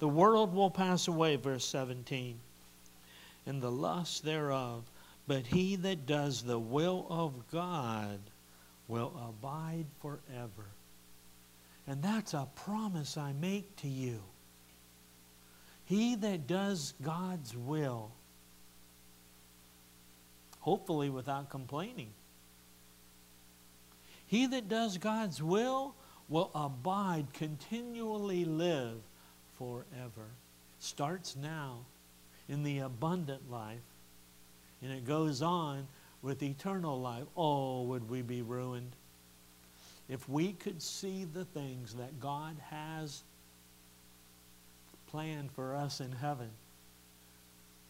The 0.00 0.08
world 0.08 0.52
will 0.52 0.70
pass 0.70 1.06
away, 1.08 1.36
verse 1.36 1.64
17. 1.64 2.38
And 3.46 3.62
the 3.62 3.70
lust 3.70 4.24
thereof 4.24 4.84
but 5.26 5.46
he 5.46 5.76
that 5.76 6.06
does 6.06 6.42
the 6.42 6.58
will 6.58 7.06
of 7.08 7.32
God 7.50 8.18
will 8.88 9.12
abide 9.28 9.86
forever. 10.00 10.66
And 11.86 12.02
that's 12.02 12.34
a 12.34 12.48
promise 12.56 13.16
I 13.16 13.32
make 13.32 13.76
to 13.76 13.88
you. 13.88 14.20
He 15.86 16.14
that 16.16 16.46
does 16.46 16.94
God's 17.02 17.56
will, 17.56 18.10
hopefully 20.64 21.10
without 21.10 21.50
complaining, 21.50 22.08
he 24.26 24.46
that 24.46 24.66
does 24.66 24.96
God's 24.96 25.42
will 25.42 25.94
will 26.30 26.50
abide, 26.54 27.26
continually 27.34 28.46
live 28.46 28.96
forever. 29.58 30.30
Starts 30.78 31.36
now 31.36 31.80
in 32.48 32.62
the 32.62 32.78
abundant 32.78 33.50
life 33.50 33.76
and 34.80 34.90
it 34.90 35.04
goes 35.04 35.42
on 35.42 35.86
with 36.22 36.42
eternal 36.42 36.98
life. 36.98 37.24
Oh, 37.36 37.82
would 37.82 38.08
we 38.08 38.22
be 38.22 38.40
ruined? 38.40 38.96
If 40.08 40.26
we 40.30 40.54
could 40.54 40.80
see 40.80 41.26
the 41.26 41.44
things 41.44 41.92
that 41.96 42.18
God 42.20 42.56
has 42.70 43.22
planned 45.08 45.52
for 45.52 45.74
us 45.74 46.00
in 46.00 46.12
heaven, 46.12 46.48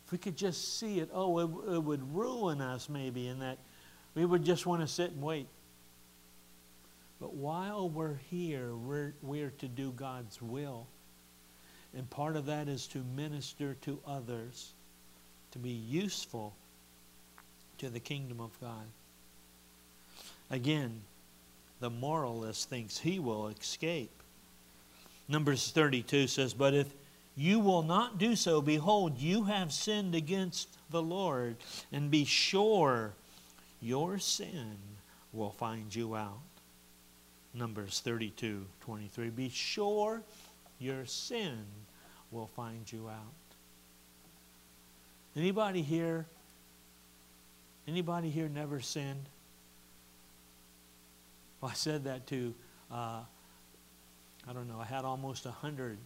if 0.05 0.13
we 0.13 0.19
could 0.19 0.37
just 0.37 0.79
see 0.79 1.01
it, 1.01 1.11
oh, 1.13 1.39
it, 1.39 1.75
it 1.75 1.83
would 1.83 2.15
ruin 2.15 2.61
us 2.61 2.89
maybe 2.89 3.29
in 3.29 3.39
that 3.41 3.59
we 4.15 4.25
would 4.25 4.45
just 4.45 4.67
want 4.67 4.81
to 4.83 4.87
sit 4.87 5.11
and 5.11 5.23
wait. 5.23 5.49
But 7.21 7.35
while 7.35 7.89
we're 7.89 8.19
here, 8.31 8.75
we're, 8.75 9.15
we're 9.23 9.53
to 9.59 9.69
do 9.69 9.93
God's 9.93 10.41
will. 10.43 10.87
And 11.97 12.09
part 12.11 12.37
of 12.37 12.47
that 12.47 12.69
is 12.69 12.87
to 12.89 12.99
minister 13.17 13.75
to 13.83 13.99
others, 14.07 14.75
to 15.53 15.59
be 15.59 15.71
useful 15.71 16.55
to 17.79 17.89
the 17.89 18.01
kingdom 18.01 18.41
of 18.41 18.51
God. 18.61 18.87
Again, 20.51 21.01
the 21.81 21.91
moralist 21.91 22.69
thinks 22.69 22.99
he 22.99 23.19
will 23.19 23.49
escape. 23.49 24.11
Numbers 25.29 25.71
32 25.71 26.27
says, 26.27 26.53
But 26.53 26.75
if 26.75 26.89
you 27.37 27.59
will 27.59 27.83
not 27.83 28.19
do 28.19 28.37
so, 28.37 28.61
behold, 28.61 29.19
you 29.19 29.45
have 29.45 29.73
sinned 29.73 30.15
against 30.15 30.69
the 30.91 31.03
Lord, 31.03 31.57
and 31.93 32.11
be 32.11 32.25
sure 32.25 33.13
your 33.81 34.19
sin 34.19 34.77
will 35.33 35.51
find 35.51 35.95
you 35.95 36.15
out. 36.15 36.39
Numbers 37.53 38.01
32 38.01 38.65
23. 38.81 39.31
Be 39.31 39.49
sure 39.49 40.23
your 40.79 41.07
sin 41.07 41.59
will 42.31 42.49
find 42.49 42.91
you 42.93 43.09
out. 43.09 43.35
Anybody 45.37 45.83
here? 45.83 46.27
Anybody 47.87 48.31
here 48.31 48.49
never 48.49 48.81
sinned? 48.81 49.27
Well, 51.61 51.71
I 51.71 51.75
said 51.75 52.05
that 52.05 52.27
to, 52.29 52.55
uh, 52.91 53.21
I 54.49 54.53
don't 54.53 54.69
know, 54.69 54.79
I 54.81 54.85
had 54.85 55.05
almost 55.05 55.45
a 55.47 55.51
100 55.51 55.99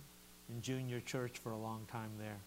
in 0.49 0.63
junior 0.63 1.01
church 1.01 1.39
for 1.39 1.53
a 1.53 1.59
long 1.59 1.87
time 1.91 2.11
there. 2.19 2.41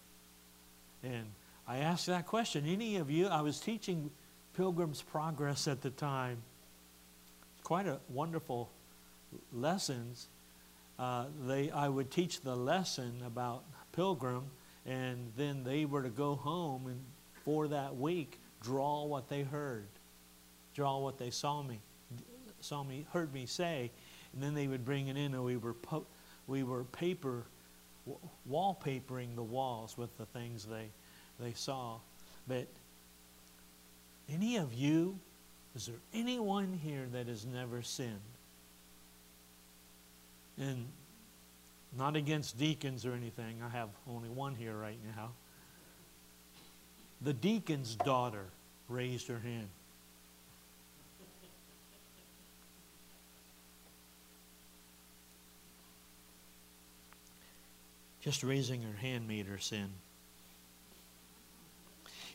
And 1.04 1.28
I 1.68 1.78
asked 1.78 2.08
that 2.08 2.28
question. 2.28 2.66
Any 2.66 2.98
of 2.98 3.10
you, 3.10 3.28
I 3.28 3.42
was 3.42 3.60
teaching 3.60 4.12
Pilgrim's 4.56 5.02
Progress 5.02 5.68
at 5.68 5.82
the 5.82 5.90
time. 5.90 6.38
Quite 7.64 7.88
a 7.88 8.00
wonderful 8.10 8.70
lessons. 9.54 10.28
Uh, 11.00 11.26
they, 11.48 11.72
I 11.72 11.88
would 11.88 12.12
teach 12.12 12.42
the 12.42 12.56
lesson 12.56 13.22
about 13.26 13.64
Pilgrim, 13.94 14.46
and 14.86 15.32
then 15.38 15.64
they 15.64 15.86
were 15.86 16.04
to 16.04 16.10
go 16.10 16.36
home 16.36 16.88
and 16.88 17.00
for 17.44 17.68
that 17.70 17.96
week 17.96 18.40
draw 18.62 19.06
what 19.06 19.28
they 19.30 19.42
heard, 19.42 19.88
draw 20.76 21.00
what 21.00 21.18
they 21.18 21.32
saw 21.32 21.64
me, 21.64 21.80
saw 22.60 22.84
me, 22.84 23.06
heard 23.12 23.34
me 23.34 23.46
say, 23.46 23.92
and 24.34 24.44
then 24.44 24.54
they 24.54 24.68
would 24.68 24.86
bring 24.86 25.08
it 25.08 25.18
in, 25.18 25.34
and 25.34 25.44
we 25.44 25.58
were 25.58 25.76
we 26.48 26.64
were 26.64 26.84
paper 26.84 27.46
wallpapering 28.50 29.36
the 29.36 29.44
walls 29.44 29.98
with 29.98 30.16
the 30.18 30.26
things 30.28 30.66
they 30.66 30.90
they 31.40 31.54
saw. 31.54 31.98
But 32.48 32.68
any 34.30 34.58
of 34.58 34.74
you, 34.74 35.20
is 35.76 35.88
there 35.88 35.96
anyone 36.14 36.80
here 36.84 37.08
that 37.12 37.28
has 37.28 37.46
never 37.46 37.82
sinned? 37.82 38.20
And 40.58 40.86
not 41.98 42.16
against 42.16 42.58
deacons 42.58 43.06
or 43.06 43.14
anything. 43.14 43.62
I 43.64 43.70
have 43.70 43.90
only 44.10 44.30
one 44.30 44.56
here 44.56 44.76
right 44.76 45.00
now. 45.16 45.32
The 47.22 47.34
deacon's 47.34 47.96
daughter 47.96 48.46
raised 48.88 49.28
her 49.28 49.40
hand. 49.40 49.68
Just 58.22 58.44
raising 58.44 58.84
her 58.84 58.98
hand 58.98 59.28
made 59.28 59.48
her 59.48 59.58
sin. 59.58 59.90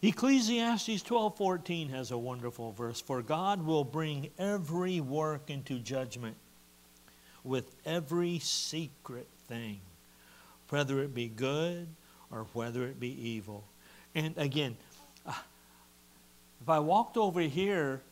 Ecclesiastes 0.02 1.02
12:14 1.02 1.88
has 1.88 2.10
a 2.10 2.18
wonderful 2.18 2.72
verse, 2.72 3.00
"For 3.00 3.22
God 3.22 3.64
will 3.64 3.84
bring 3.84 4.30
every 4.36 5.00
work 5.00 5.48
into 5.48 5.78
judgment 5.78 6.36
with 7.42 7.74
every 7.84 8.38
secret 8.40 9.28
thing, 9.46 9.80
whether 10.68 11.02
it 11.02 11.14
be 11.14 11.28
good 11.28 11.88
or 12.30 12.44
whether 12.52 12.86
it 12.86 13.00
be 13.00 13.10
evil." 13.10 13.64
And 14.14 14.36
again, 14.36 14.76
uh, 15.24 15.40
if 16.60 16.68
I 16.68 16.80
walked 16.80 17.16
over 17.16 17.40
here, 17.40 18.02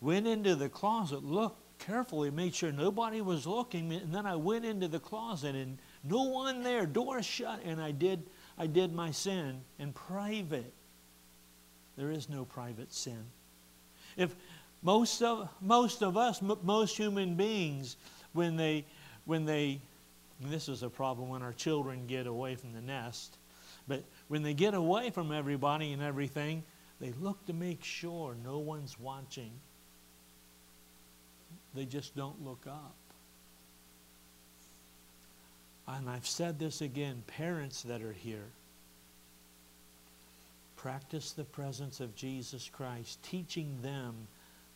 went 0.00 0.26
into 0.26 0.54
the 0.54 0.68
closet, 0.68 1.24
looked 1.24 1.78
carefully, 1.78 2.30
made 2.30 2.54
sure 2.54 2.70
nobody 2.70 3.20
was 3.20 3.46
looking, 3.46 3.92
and 3.92 4.14
then 4.14 4.26
I 4.26 4.36
went 4.36 4.64
into 4.64 4.86
the 4.86 5.00
closet 5.00 5.56
and 5.56 5.78
no 6.04 6.24
one 6.24 6.62
there, 6.62 6.86
door 6.86 7.22
shut, 7.22 7.60
and 7.64 7.80
I 7.80 7.92
did 7.92 8.22
I 8.58 8.66
did 8.66 8.94
my 8.94 9.10
sin 9.10 9.60
in 9.78 9.92
private. 9.92 10.72
There 11.96 12.10
is 12.10 12.28
no 12.28 12.44
private 12.44 12.92
sin. 12.92 13.24
If 14.16 14.34
most 14.82 15.22
of, 15.22 15.48
most 15.60 16.02
of 16.02 16.16
us, 16.16 16.42
most 16.42 16.96
human 16.96 17.34
beings, 17.34 17.96
when 18.32 18.56
they, 18.56 18.84
when 19.24 19.44
they, 19.44 19.80
this 20.40 20.68
is 20.68 20.82
a 20.82 20.90
problem 20.90 21.28
when 21.28 21.42
our 21.42 21.52
children 21.52 22.06
get 22.06 22.26
away 22.26 22.54
from 22.54 22.72
the 22.72 22.80
nest, 22.80 23.36
but 23.88 24.02
when 24.28 24.42
they 24.42 24.54
get 24.54 24.74
away 24.74 25.10
from 25.10 25.32
everybody 25.32 25.92
and 25.92 26.02
everything, 26.02 26.62
they 27.00 27.12
look 27.20 27.44
to 27.46 27.52
make 27.52 27.82
sure 27.82 28.36
no 28.44 28.58
one's 28.58 28.98
watching. 28.98 29.50
They 31.74 31.84
just 31.84 32.14
don't 32.14 32.44
look 32.44 32.66
up. 32.66 32.94
And 35.86 36.08
I've 36.08 36.26
said 36.26 36.58
this 36.58 36.80
again 36.80 37.22
parents 37.26 37.82
that 37.82 38.02
are 38.02 38.12
here, 38.12 38.48
practice 40.76 41.32
the 41.32 41.44
presence 41.44 42.00
of 42.00 42.14
Jesus 42.14 42.70
Christ, 42.72 43.22
teaching 43.22 43.78
them 43.82 44.14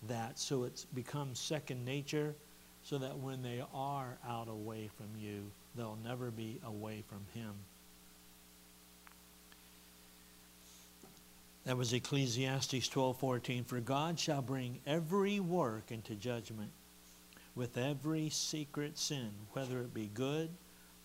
that 0.08 0.38
so 0.38 0.64
it 0.64 0.84
becomes 0.94 1.38
second 1.38 1.84
nature, 1.84 2.34
so 2.82 2.98
that 2.98 3.18
when 3.18 3.42
they 3.42 3.62
are 3.74 4.18
out 4.28 4.48
away 4.48 4.90
from 4.96 5.08
you, 5.18 5.50
they'll 5.74 5.98
never 6.04 6.30
be 6.30 6.60
away 6.64 7.02
from 7.08 7.24
Him. 7.34 7.52
That 11.64 11.76
was 11.76 11.92
Ecclesiastes 11.92 12.88
12:14 12.88 13.64
for 13.64 13.80
God 13.80 14.20
shall 14.20 14.42
bring 14.42 14.78
every 14.86 15.40
work 15.40 15.90
into 15.90 16.14
judgment 16.14 16.70
with 17.56 17.76
every 17.76 18.30
secret 18.30 18.96
sin 18.96 19.30
whether 19.52 19.80
it 19.80 19.92
be 19.92 20.08
good 20.14 20.50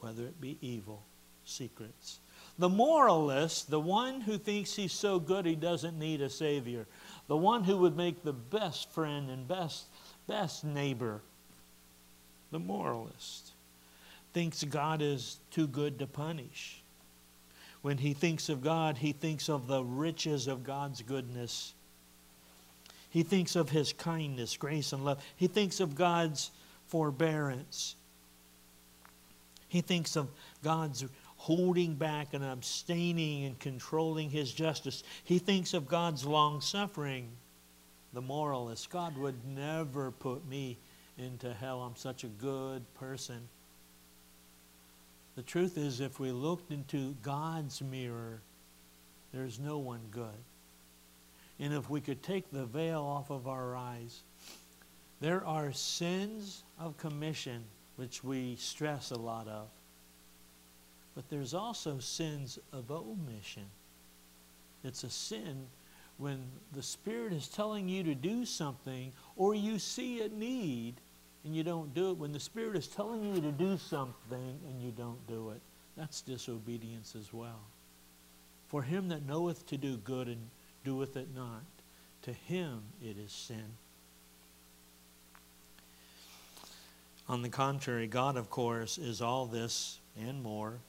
whether 0.01 0.23
it 0.23 0.39
be 0.41 0.57
evil 0.61 1.03
secrets 1.45 2.19
the 2.61 2.69
moralist, 2.69 3.71
the 3.71 3.79
one 3.79 4.21
who 4.21 4.37
thinks 4.37 4.75
he's 4.75 4.93
so 4.93 5.19
good 5.19 5.45
he 5.45 5.55
doesn't 5.55 5.97
need 5.97 6.21
a 6.21 6.29
Savior, 6.29 6.85
the 7.27 7.35
one 7.35 7.63
who 7.63 7.77
would 7.77 7.97
make 7.97 8.23
the 8.23 8.33
best 8.33 8.91
friend 8.91 9.29
and 9.29 9.47
best, 9.47 9.85
best 10.27 10.63
neighbor, 10.63 11.21
the 12.51 12.59
moralist, 12.59 13.51
thinks 14.33 14.63
God 14.63 15.01
is 15.01 15.39
too 15.49 15.65
good 15.65 15.97
to 15.99 16.07
punish. 16.07 16.83
When 17.81 17.97
he 17.97 18.13
thinks 18.13 18.47
of 18.47 18.61
God, 18.61 18.99
he 18.99 19.11
thinks 19.11 19.49
of 19.49 19.67
the 19.67 19.83
riches 19.83 20.47
of 20.47 20.63
God's 20.63 21.01
goodness. 21.01 21.73
He 23.09 23.23
thinks 23.23 23.55
of 23.55 23.71
his 23.71 23.91
kindness, 23.91 24.55
grace, 24.55 24.93
and 24.93 25.03
love. 25.03 25.23
He 25.35 25.47
thinks 25.47 25.79
of 25.79 25.95
God's 25.95 26.51
forbearance. 26.85 27.95
He 29.71 29.79
thinks 29.79 30.17
of 30.17 30.27
God's 30.63 31.05
holding 31.37 31.95
back 31.95 32.33
and 32.33 32.43
abstaining 32.43 33.45
and 33.45 33.57
controlling 33.57 34.29
his 34.29 34.51
justice. 34.51 35.01
He 35.23 35.39
thinks 35.39 35.73
of 35.73 35.87
God's 35.87 36.25
long 36.25 36.59
suffering. 36.59 37.29
The 38.11 38.21
moralist, 38.21 38.89
God 38.89 39.17
would 39.17 39.47
never 39.47 40.11
put 40.11 40.45
me 40.45 40.77
into 41.17 41.53
hell. 41.53 41.83
I'm 41.83 41.95
such 41.95 42.25
a 42.25 42.27
good 42.27 42.83
person. 42.95 43.47
The 45.37 45.41
truth 45.41 45.77
is, 45.77 46.01
if 46.01 46.19
we 46.19 46.33
looked 46.33 46.73
into 46.73 47.15
God's 47.23 47.81
mirror, 47.81 48.41
there's 49.33 49.57
no 49.57 49.77
one 49.77 50.01
good. 50.11 50.43
And 51.61 51.73
if 51.73 51.89
we 51.89 52.01
could 52.01 52.21
take 52.21 52.51
the 52.51 52.65
veil 52.65 53.03
off 53.03 53.29
of 53.29 53.47
our 53.47 53.77
eyes, 53.77 54.19
there 55.21 55.45
are 55.45 55.71
sins 55.71 56.63
of 56.77 56.97
commission, 56.97 57.63
which 57.95 58.23
we 58.23 58.55
stress 58.57 59.11
a 59.11 59.19
lot 59.19 59.47
of. 59.47 59.67
But 61.15 61.29
there's 61.29 61.53
also 61.53 61.99
sins 61.99 62.57
of 62.71 62.89
omission. 62.89 63.65
It's 64.83 65.03
a 65.03 65.09
sin 65.09 65.67
when 66.17 66.39
the 66.73 66.83
Spirit 66.83 67.33
is 67.33 67.47
telling 67.47 67.89
you 67.89 68.03
to 68.03 68.15
do 68.15 68.45
something 68.45 69.11
or 69.35 69.53
you 69.53 69.79
see 69.79 70.21
a 70.21 70.29
need 70.29 70.95
and 71.43 71.55
you 71.55 71.63
don't 71.63 71.93
do 71.93 72.11
it. 72.11 72.17
When 72.17 72.31
the 72.31 72.39
Spirit 72.39 72.77
is 72.77 72.87
telling 72.87 73.23
you 73.23 73.41
to 73.41 73.51
do 73.51 73.77
something 73.77 74.59
and 74.67 74.81
you 74.81 74.91
don't 74.91 75.25
do 75.27 75.49
it, 75.49 75.61
that's 75.97 76.21
disobedience 76.21 77.15
as 77.15 77.33
well. 77.33 77.59
For 78.69 78.81
him 78.81 79.09
that 79.09 79.27
knoweth 79.27 79.67
to 79.67 79.77
do 79.77 79.97
good 79.97 80.27
and 80.27 80.49
doeth 80.85 81.17
it 81.17 81.27
not, 81.35 81.63
to 82.23 82.31
him 82.31 82.81
it 83.03 83.17
is 83.17 83.31
sin. 83.31 83.65
On 87.31 87.41
the 87.41 87.49
contrary, 87.49 88.07
God, 88.07 88.35
of 88.35 88.49
course, 88.49 88.97
is 88.97 89.21
all 89.21 89.45
this 89.45 89.99
and 90.19 90.43
more 90.43 90.79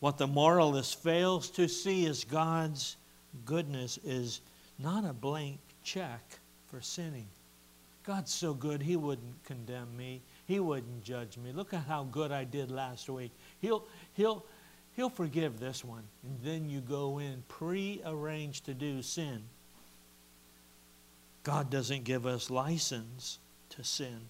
what 0.00 0.18
the 0.18 0.26
moralist 0.26 1.02
fails 1.02 1.48
to 1.50 1.68
see 1.68 2.04
is 2.04 2.24
God's 2.24 2.96
goodness 3.44 3.98
is 4.04 4.40
not 4.78 5.04
a 5.04 5.12
blank 5.12 5.58
check 5.82 6.38
for 6.68 6.80
sinning. 6.80 7.28
God's 8.04 8.32
so 8.32 8.52
good, 8.52 8.82
He 8.82 8.96
wouldn't 8.96 9.44
condemn 9.44 9.96
me. 9.96 10.20
He 10.46 10.60
wouldn't 10.60 11.02
judge 11.02 11.38
me. 11.38 11.52
Look 11.52 11.72
at 11.72 11.84
how 11.84 12.04
good 12.04 12.30
I 12.30 12.44
did 12.44 12.70
last 12.70 13.08
week. 13.08 13.32
He'll, 13.60 13.84
he'll, 14.14 14.44
he'll 14.96 15.08
forgive 15.08 15.58
this 15.58 15.84
one. 15.84 16.02
And 16.24 16.38
then 16.42 16.68
you 16.68 16.80
go 16.80 17.18
in 17.18 17.42
pre-arranged 17.48 18.66
to 18.66 18.74
do 18.74 19.02
sin. 19.02 19.42
God 21.42 21.70
doesn't 21.70 22.04
give 22.04 22.26
us 22.26 22.50
license 22.50 23.38
to 23.70 23.84
sin. 23.84 24.28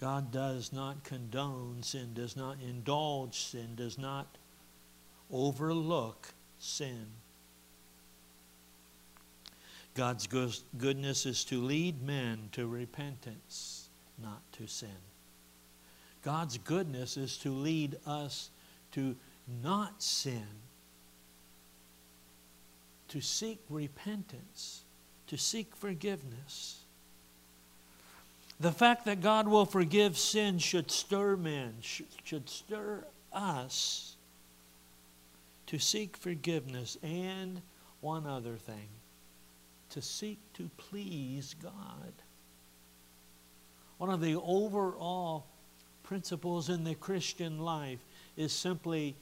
God 0.00 0.30
does 0.30 0.72
not 0.72 1.02
condone 1.02 1.82
sin, 1.82 2.14
does 2.14 2.36
not 2.36 2.56
indulge 2.62 3.36
sin, 3.36 3.74
does 3.74 3.98
not 3.98 4.38
overlook 5.30 6.28
sin. 6.58 7.06
God's 9.94 10.28
goodness 10.28 11.26
is 11.26 11.42
to 11.44 11.60
lead 11.60 12.00
men 12.02 12.48
to 12.52 12.68
repentance, 12.68 13.88
not 14.22 14.40
to 14.52 14.68
sin. 14.68 14.88
God's 16.22 16.58
goodness 16.58 17.16
is 17.16 17.36
to 17.38 17.50
lead 17.50 17.96
us 18.06 18.50
to 18.92 19.16
not 19.62 20.00
sin, 20.00 20.46
to 23.08 23.20
seek 23.20 23.58
repentance, 23.68 24.82
to 25.26 25.36
seek 25.36 25.74
forgiveness. 25.74 26.84
The 28.60 28.72
fact 28.72 29.04
that 29.04 29.20
God 29.20 29.46
will 29.46 29.66
forgive 29.66 30.18
sin 30.18 30.58
should 30.58 30.90
stir 30.90 31.36
men, 31.36 31.76
should 31.80 32.48
stir 32.48 33.04
us 33.32 34.16
to 35.66 35.78
seek 35.78 36.16
forgiveness 36.16 36.96
and 37.02 37.62
one 38.00 38.26
other 38.26 38.56
thing 38.56 38.88
to 39.90 40.02
seek 40.02 40.38
to 40.54 40.70
please 40.76 41.54
God. 41.62 42.12
One 43.98 44.10
of 44.10 44.20
the 44.20 44.36
overall 44.36 45.46
principles 46.02 46.68
in 46.68 46.84
the 46.84 46.94
Christian 46.94 47.58
life 47.58 47.98
is 48.36 48.52
simply 48.52 49.16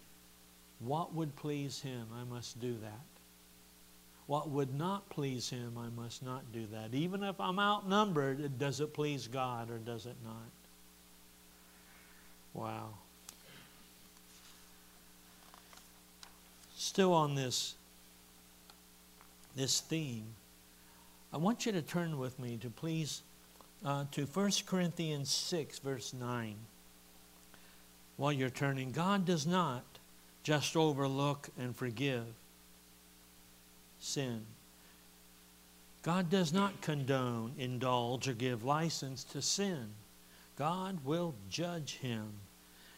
what 0.80 1.14
would 1.14 1.34
please 1.36 1.80
Him? 1.80 2.08
I 2.14 2.24
must 2.24 2.60
do 2.60 2.76
that. 2.82 3.15
What 4.26 4.50
would 4.50 4.74
not 4.74 5.08
please 5.08 5.48
Him? 5.48 5.78
I 5.78 5.88
must 6.00 6.22
not 6.22 6.52
do 6.52 6.66
that. 6.72 6.94
Even 6.94 7.22
if 7.22 7.40
I'm 7.40 7.58
outnumbered, 7.58 8.58
does 8.58 8.80
it 8.80 8.92
please 8.92 9.28
God 9.28 9.70
or 9.70 9.78
does 9.78 10.06
it 10.06 10.16
not? 10.24 10.50
Wow. 12.54 12.88
Still 16.76 17.12
on 17.12 17.34
this, 17.34 17.74
this 19.54 19.80
theme. 19.80 20.26
I 21.32 21.36
want 21.36 21.66
you 21.66 21.72
to 21.72 21.82
turn 21.82 22.18
with 22.18 22.38
me 22.38 22.56
to 22.62 22.70
please 22.70 23.22
uh, 23.84 24.04
to 24.12 24.24
1 24.24 24.50
Corinthians 24.66 25.30
6, 25.30 25.78
verse 25.80 26.12
9. 26.12 26.54
While 28.16 28.32
you're 28.32 28.50
turning, 28.50 28.90
God 28.90 29.24
does 29.24 29.46
not 29.46 29.84
just 30.42 30.76
overlook 30.76 31.50
and 31.58 31.76
forgive 31.76 32.24
sin. 34.06 34.42
God 36.02 36.30
does 36.30 36.52
not 36.52 36.80
condone, 36.80 37.52
indulge, 37.58 38.28
or 38.28 38.32
give 38.32 38.64
license 38.64 39.24
to 39.24 39.42
sin. 39.42 39.88
God 40.56 41.04
will 41.04 41.34
judge 41.50 41.96
him, 41.96 42.32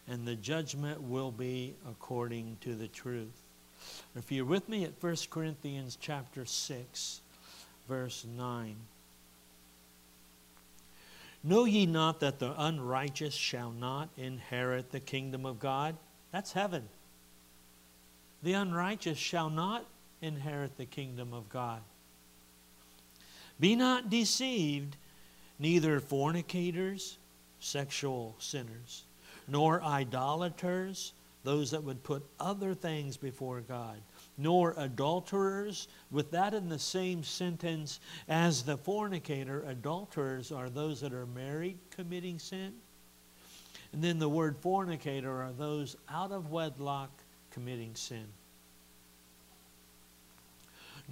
and 0.07 0.27
the 0.27 0.35
judgment 0.35 1.01
will 1.01 1.31
be 1.31 1.73
according 1.89 2.57
to 2.61 2.75
the 2.75 2.87
truth. 2.87 3.41
If 4.15 4.31
you're 4.31 4.45
with 4.45 4.69
me 4.69 4.85
at 4.85 5.01
1 5.01 5.15
Corinthians 5.29 5.97
chapter 5.99 6.45
6, 6.45 7.21
verse 7.87 8.25
9. 8.37 8.75
Know 11.43 11.65
ye 11.65 11.85
not 11.85 12.19
that 12.19 12.39
the 12.39 12.53
unrighteous 12.61 13.33
shall 13.33 13.71
not 13.71 14.09
inherit 14.17 14.91
the 14.91 14.99
kingdom 14.99 15.45
of 15.45 15.59
God? 15.59 15.95
That's 16.31 16.51
heaven. 16.51 16.83
The 18.43 18.53
unrighteous 18.53 19.17
shall 19.17 19.49
not 19.49 19.85
inherit 20.21 20.77
the 20.77 20.85
kingdom 20.85 21.33
of 21.33 21.49
God. 21.49 21.81
Be 23.59 23.75
not 23.75 24.09
deceived, 24.09 24.95
neither 25.57 25.99
fornicators, 25.99 27.17
sexual 27.59 28.35
sinners, 28.39 29.03
nor 29.47 29.81
idolaters, 29.83 31.13
those 31.43 31.71
that 31.71 31.83
would 31.83 32.03
put 32.03 32.25
other 32.39 32.73
things 32.73 33.17
before 33.17 33.61
God, 33.61 34.01
nor 34.37 34.73
adulterers. 34.77 35.87
With 36.11 36.31
that 36.31 36.53
in 36.53 36.69
the 36.69 36.79
same 36.79 37.23
sentence 37.23 37.99
as 38.27 38.63
the 38.63 38.77
fornicator, 38.77 39.63
adulterers 39.67 40.51
are 40.51 40.69
those 40.69 41.01
that 41.01 41.13
are 41.13 41.25
married 41.25 41.77
committing 41.91 42.39
sin. 42.39 42.73
And 43.91 44.03
then 44.03 44.19
the 44.19 44.29
word 44.29 44.57
fornicator 44.61 45.41
are 45.41 45.51
those 45.57 45.95
out 46.09 46.31
of 46.31 46.51
wedlock 46.51 47.09
committing 47.51 47.95
sin. 47.95 48.25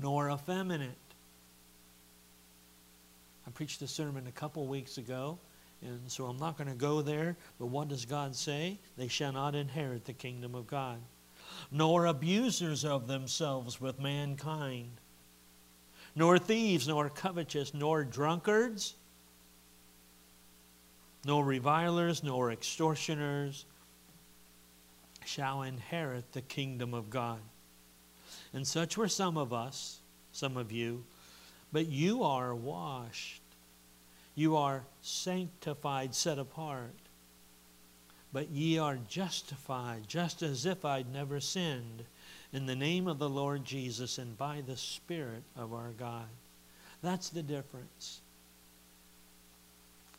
Nor 0.01 0.31
effeminate. 0.31 0.97
I 3.45 3.49
preached 3.51 3.81
a 3.81 3.88
sermon 3.88 4.27
a 4.27 4.31
couple 4.31 4.67
weeks 4.67 4.97
ago, 4.97 5.39
and 5.81 5.99
so 6.07 6.25
I'm 6.25 6.38
not 6.38 6.57
going 6.57 6.69
to 6.69 6.75
go 6.75 7.01
there. 7.01 7.36
But 7.60 7.67
what 7.67 7.88
does 7.88 8.05
God 8.05 8.36
say? 8.36 8.77
They 8.97 9.07
shall 9.07 9.31
not 9.31 9.55
inherit 9.55 10.05
the 10.05 10.13
kingdom 10.13 10.53
of 10.53 10.67
God 10.67 10.99
nor 11.71 12.05
abusers 12.05 12.86
of 12.86 13.07
themselves 13.07 13.81
with 13.81 13.99
mankind, 13.99 14.91
nor 16.15 16.38
thieves, 16.38 16.88
nor 16.88 17.10
covetous, 17.10 17.73
nor 17.73 18.03
drunkards, 18.03 18.95
nor 21.25 21.43
revilers, 21.43 22.23
nor 22.23 22.51
extortioners 22.51 23.65
shall 25.25 25.63
inherit 25.63 26.31
the 26.31 26.41
kingdom 26.41 26.93
of 26.93 27.10
God. 27.10 27.39
And 28.53 28.65
such 28.65 28.97
were 28.97 29.07
some 29.07 29.38
of 29.38 29.53
us, 29.53 29.99
some 30.31 30.57
of 30.57 30.71
you, 30.71 31.03
but 31.71 31.88
you 31.88 32.23
are 32.23 32.55
washed. 32.55 33.41
You 34.36 34.55
are 34.55 34.83
sanctified, 35.01 36.13
set 36.13 36.39
apart 36.39 36.93
but 38.33 38.49
ye 38.49 38.77
are 38.77 38.99
justified, 39.07 40.03
just 40.07 40.43
as 40.43 40.65
if 40.65 40.86
I'd 40.86 41.12
never 41.12 41.39
sinned, 41.39 42.03
in 42.53 42.65
the 42.65 42.75
name 42.75 43.07
of 43.07 43.19
the 43.19 43.29
Lord 43.29 43.65
Jesus 43.65 44.17
and 44.17 44.38
by 44.38 44.62
the 44.65 44.77
Spirit 44.77 45.43
of 45.55 45.73
our 45.73 45.91
God. 45.97 46.27
That's 47.01 47.29
the 47.29 47.41
difference. 47.41 48.21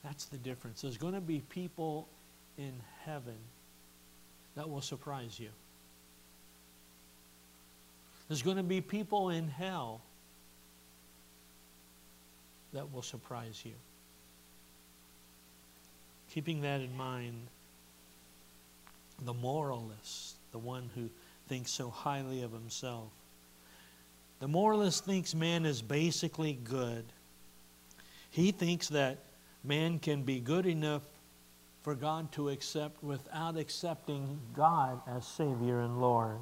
That's 0.03 0.27
the 0.27 0.37
difference. 0.37 0.83
There's 0.83 0.97
going 0.97 1.15
to 1.15 1.21
be 1.21 1.43
people 1.49 2.09
in 2.57 2.73
heaven 3.05 3.39
that 4.57 4.69
will 4.69 4.81
surprise 4.81 5.39
you. 5.39 5.51
There's 8.29 8.43
going 8.43 8.59
to 8.59 8.63
be 8.63 8.81
people 8.81 9.31
in 9.31 9.49
hell 9.49 10.03
that 12.73 12.93
will 12.93 13.03
surprise 13.03 13.63
you. 13.65 13.73
Keeping 16.31 16.61
that 16.61 16.83
in 16.83 16.95
mind, 16.95 17.47
the 19.25 19.33
moralist, 19.33 20.37
the 20.53 20.59
one 20.59 20.91
who 20.95 21.09
thinks 21.49 21.73
so 21.73 21.89
highly 21.89 22.43
of 22.43 22.53
himself. 22.53 23.09
The 24.41 24.49
moralist 24.49 25.05
thinks 25.05 25.35
man 25.35 25.65
is 25.65 25.81
basically 25.81 26.53
good. 26.53 27.05
He 28.31 28.53
thinks 28.53 28.89
that 28.89 29.19
man 29.65 29.99
can 29.99 30.23
be 30.23 30.39
good 30.39 30.67
enough 30.67 31.03
for 31.83 31.95
God 31.95 32.31
to 32.33 32.51
accept 32.51 33.03
without 33.03 33.57
accepting 33.57 34.39
God 34.55 35.01
as 35.09 35.27
Savior 35.27 35.81
and 35.81 36.01
Lord. 36.01 36.41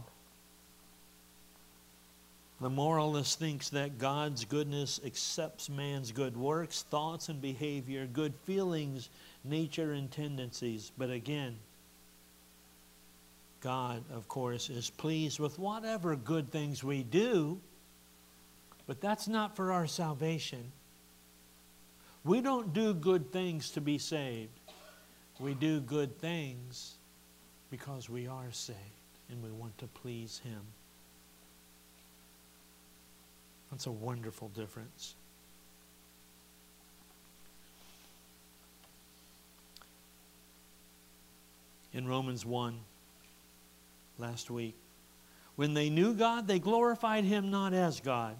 The 2.60 2.70
moralist 2.70 3.38
thinks 3.38 3.68
that 3.70 3.98
God's 3.98 4.46
goodness 4.46 4.98
accepts 5.04 5.68
man's 5.68 6.10
good 6.10 6.36
works, 6.36 6.82
thoughts, 6.82 7.28
and 7.28 7.40
behavior, 7.40 8.06
good 8.06 8.34
feelings, 8.44 9.10
nature, 9.44 9.92
and 9.92 10.10
tendencies. 10.10 10.90
But 10.96 11.10
again, 11.10 11.56
God, 13.60 14.04
of 14.10 14.26
course, 14.28 14.70
is 14.70 14.88
pleased 14.88 15.38
with 15.38 15.58
whatever 15.58 16.16
good 16.16 16.50
things 16.50 16.82
we 16.82 17.02
do, 17.02 17.60
but 18.86 19.02
that's 19.02 19.28
not 19.28 19.54
for 19.54 19.72
our 19.72 19.86
salvation. 19.86 20.72
We 22.24 22.40
don't 22.40 22.72
do 22.72 22.94
good 22.94 23.32
things 23.32 23.70
to 23.72 23.82
be 23.82 23.98
saved. 23.98 24.58
We 25.38 25.52
do 25.52 25.80
good 25.80 26.18
things 26.18 26.94
because 27.70 28.08
we 28.08 28.26
are 28.26 28.50
saved 28.50 28.78
and 29.28 29.42
we 29.42 29.50
want 29.50 29.76
to 29.78 29.86
please 29.88 30.40
Him. 30.42 30.62
That's 33.70 33.86
a 33.86 33.90
wonderful 33.90 34.48
difference. 34.48 35.14
In 41.92 42.06
Romans 42.06 42.44
1, 42.44 42.78
last 44.18 44.50
week. 44.50 44.74
When 45.56 45.72
they 45.74 45.88
knew 45.88 46.14
God, 46.14 46.46
they 46.46 46.58
glorified 46.58 47.24
him 47.24 47.50
not 47.50 47.72
as 47.72 48.00
God. 48.00 48.36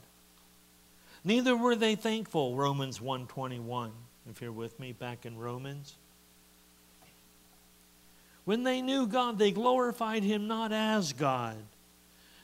Neither 1.25 1.57
were 1.57 1.75
they 1.75 1.97
thankful, 1.97 2.55
Romans 2.55 3.01
1:21. 3.01 3.91
If 4.29 4.43
you're 4.43 4.53
with 4.53 4.79
me 4.79 4.93
back 4.93 5.25
in 5.25 5.39
Romans. 5.39 5.95
When 8.45 8.63
they 8.63 8.81
knew 8.81 9.07
God, 9.07 9.39
they 9.39 9.51
glorified 9.51 10.23
him 10.23 10.47
not 10.47 10.73
as 10.73 11.13
God. 11.13 11.57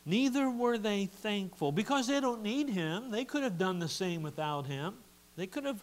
Neither 0.05 0.51
were 0.51 0.79
they 0.79 1.07
thankful 1.07 1.71
because 1.71 2.09
they 2.09 2.21
don't 2.21 2.43
need 2.43 2.69
him. 2.69 3.11
They 3.11 3.25
could 3.25 3.43
have 3.43 3.59
done 3.59 3.79
the 3.79 3.89
same 3.89 4.23
without 4.23 4.67
him. 4.67 4.95
They 5.37 5.47
could 5.47 5.65
have 5.65 5.83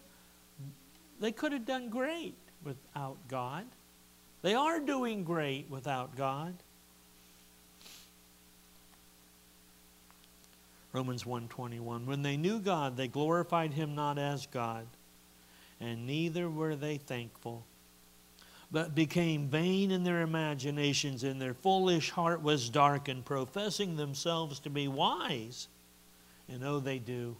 they 1.19 1.31
could 1.31 1.51
have 1.51 1.65
done 1.65 1.89
great 1.89 2.35
without 2.63 3.17
God. 3.27 3.65
They 4.41 4.55
are 4.55 4.79
doing 4.79 5.23
great 5.23 5.69
without 5.69 6.15
God. 6.15 6.55
Romans 10.91 11.23
1:21 11.23 12.05
When 12.05 12.21
they 12.21 12.35
knew 12.35 12.59
God 12.59 12.97
they 12.97 13.07
glorified 13.07 13.73
him 13.73 13.95
not 13.95 14.17
as 14.17 14.47
God 14.47 14.87
and 15.79 16.05
neither 16.05 16.49
were 16.49 16.75
they 16.75 16.97
thankful 16.97 17.63
but 18.71 18.93
became 18.93 19.47
vain 19.47 19.91
in 19.91 20.03
their 20.03 20.21
imaginations 20.21 21.23
and 21.23 21.41
their 21.41 21.53
foolish 21.53 22.11
heart 22.11 22.41
was 22.41 22.69
darkened 22.69 23.25
professing 23.25 23.95
themselves 23.95 24.59
to 24.59 24.69
be 24.69 24.87
wise. 24.87 25.67
And 26.47 26.63
oh 26.63 26.79
they 26.79 26.99
do. 26.99 27.35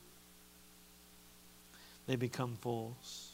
They 2.07 2.15
become 2.15 2.55
fools. 2.61 3.33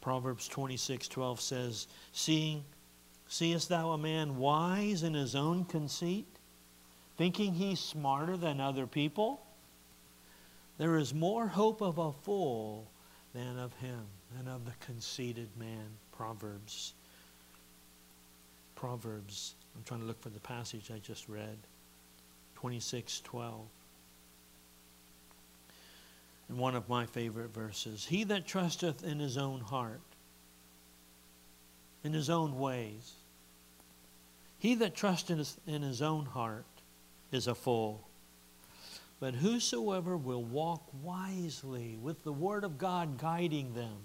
Proverbs 0.00 0.48
26:12 0.48 1.40
says 1.40 1.88
seeing 2.12 2.62
seest 3.26 3.70
thou 3.70 3.90
a 3.92 3.98
man 3.98 4.36
wise 4.36 5.02
in 5.02 5.14
his 5.14 5.34
own 5.34 5.64
conceit? 5.64 6.26
Thinking 7.16 7.54
he's 7.54 7.80
smarter 7.80 8.36
than 8.36 8.60
other 8.60 8.86
people, 8.86 9.40
there 10.78 10.96
is 10.96 11.14
more 11.14 11.46
hope 11.46 11.80
of 11.80 11.98
a 11.98 12.12
fool 12.12 12.90
than 13.32 13.58
of 13.58 13.72
him, 13.74 14.06
than 14.36 14.48
of 14.48 14.64
the 14.64 14.72
conceited 14.84 15.48
man. 15.58 15.86
Proverbs. 16.12 16.94
Proverbs. 18.76 19.54
I'm 19.76 19.82
trying 19.84 20.00
to 20.00 20.06
look 20.06 20.20
for 20.22 20.30
the 20.30 20.40
passage 20.40 20.90
I 20.94 20.98
just 20.98 21.28
read. 21.28 21.58
26 22.56 23.20
12. 23.20 23.60
And 26.48 26.58
one 26.58 26.74
of 26.74 26.88
my 26.88 27.06
favorite 27.06 27.54
verses 27.54 28.06
He 28.06 28.24
that 28.24 28.46
trusteth 28.46 29.04
in 29.04 29.18
his 29.18 29.36
own 29.36 29.60
heart, 29.60 30.00
in 32.02 32.12
his 32.12 32.28
own 32.28 32.58
ways, 32.58 33.14
he 34.64 34.74
that 34.76 34.94
trusteth 34.94 35.58
in 35.66 35.82
his 35.82 36.00
own 36.00 36.24
heart 36.24 36.64
is 37.30 37.46
a 37.46 37.54
fool. 37.54 38.08
But 39.20 39.34
whosoever 39.34 40.16
will 40.16 40.42
walk 40.42 40.82
wisely 41.02 41.98
with 42.00 42.24
the 42.24 42.32
Word 42.32 42.64
of 42.64 42.78
God 42.78 43.18
guiding 43.18 43.74
them, 43.74 43.98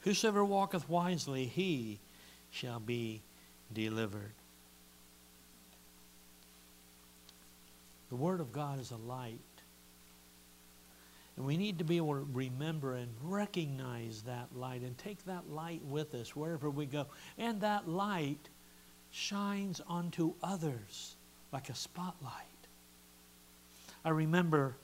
whosoever 0.00 0.44
walketh 0.44 0.88
wisely, 0.88 1.46
he 1.46 1.98
shall 2.50 2.80
be 2.80 3.22
delivered. 3.72 4.32
The 8.08 8.16
Word 8.16 8.40
of 8.40 8.52
God 8.52 8.80
is 8.80 8.92
a 8.92 8.96
light. 8.96 9.40
And 11.36 11.44
we 11.44 11.56
need 11.56 11.78
to 11.78 11.84
be 11.84 11.98
able 11.98 12.14
to 12.14 12.26
remember 12.32 12.94
and 12.94 13.08
recognize 13.22 14.22
that 14.22 14.48
light 14.54 14.80
and 14.80 14.96
take 14.96 15.24
that 15.26 15.50
light 15.50 15.84
with 15.84 16.14
us 16.14 16.34
wherever 16.34 16.70
we 16.70 16.86
go. 16.86 17.06
And 17.36 17.60
that 17.60 17.88
light 17.88 18.48
shines 19.10 19.80
onto 19.86 20.32
others 20.42 21.16
like 21.52 21.68
a 21.68 21.74
spotlight. 21.74 22.32
I 24.04 24.10
remember 24.10 24.76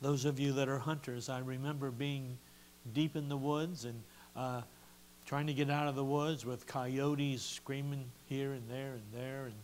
those 0.00 0.24
of 0.24 0.38
you 0.38 0.52
that 0.54 0.68
are 0.68 0.78
hunters, 0.78 1.28
I 1.28 1.38
remember 1.40 1.90
being 1.90 2.38
deep 2.92 3.16
in 3.16 3.28
the 3.28 3.36
woods 3.36 3.84
and 3.84 4.02
uh, 4.36 4.62
trying 5.24 5.46
to 5.46 5.54
get 5.54 5.70
out 5.70 5.88
of 5.88 5.94
the 5.94 6.04
woods 6.04 6.44
with 6.44 6.66
coyotes 6.66 7.42
screaming 7.42 8.04
here 8.26 8.52
and 8.52 8.62
there 8.70 8.92
and 8.92 9.02
there. 9.12 9.46
And 9.46 9.54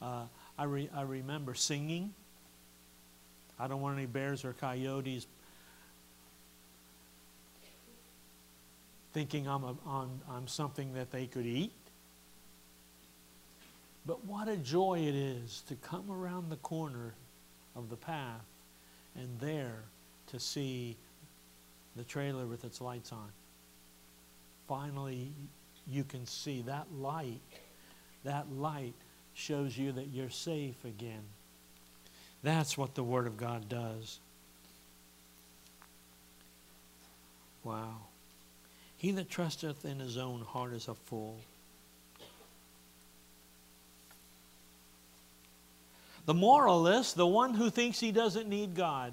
uh, 0.00 0.24
I, 0.58 0.64
re- 0.64 0.90
I 0.94 1.02
remember 1.02 1.54
singing. 1.54 2.12
I 3.58 3.68
don't 3.68 3.80
want 3.80 3.98
any 3.98 4.06
bears 4.06 4.44
or 4.44 4.52
coyotes 4.54 5.26
thinking 9.12 9.46
I'm, 9.46 9.62
a, 9.62 9.76
I'm, 9.86 10.20
I'm 10.30 10.48
something 10.48 10.94
that 10.94 11.10
they 11.10 11.26
could 11.26 11.46
eat. 11.46 11.72
But 14.06 14.24
what 14.24 14.48
a 14.48 14.56
joy 14.56 15.00
it 15.00 15.14
is 15.14 15.62
to 15.68 15.76
come 15.76 16.10
around 16.10 16.50
the 16.50 16.56
corner 16.56 17.14
of 17.76 17.90
the 17.90 17.96
path 17.96 18.40
and 19.16 19.38
there 19.40 19.82
to 20.28 20.40
see 20.40 20.96
the 21.96 22.04
trailer 22.04 22.46
with 22.46 22.64
its 22.64 22.80
lights 22.80 23.12
on. 23.12 23.28
Finally, 24.68 25.32
you 25.86 26.04
can 26.04 26.26
see 26.26 26.62
that 26.62 26.86
light. 26.98 27.40
That 28.24 28.50
light 28.52 28.94
shows 29.34 29.76
you 29.76 29.92
that 29.92 30.08
you're 30.08 30.30
safe 30.30 30.84
again. 30.84 31.22
That's 32.42 32.76
what 32.76 32.94
the 32.94 33.02
Word 33.02 33.26
of 33.26 33.36
God 33.36 33.68
does. 33.68 34.18
Wow. 37.64 37.96
He 38.96 39.10
that 39.12 39.28
trusteth 39.28 39.84
in 39.84 40.00
his 40.00 40.16
own 40.16 40.40
heart 40.42 40.72
is 40.72 40.88
a 40.88 40.94
fool. 40.94 41.38
The 46.26 46.34
moralist, 46.34 47.16
the 47.16 47.26
one 47.26 47.54
who 47.54 47.70
thinks 47.70 47.98
he 47.98 48.12
doesn't 48.12 48.48
need 48.48 48.74
God, 48.74 49.12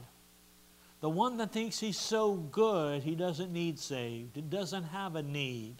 the 1.01 1.09
one 1.09 1.37
that 1.37 1.51
thinks 1.51 1.79
he's 1.79 1.97
so 1.97 2.33
good 2.33 3.03
he 3.03 3.15
doesn't 3.15 3.51
need 3.51 3.79
saved, 3.79 4.35
he 4.35 4.41
doesn't 4.41 4.83
have 4.83 5.15
a 5.15 5.23
need. 5.23 5.75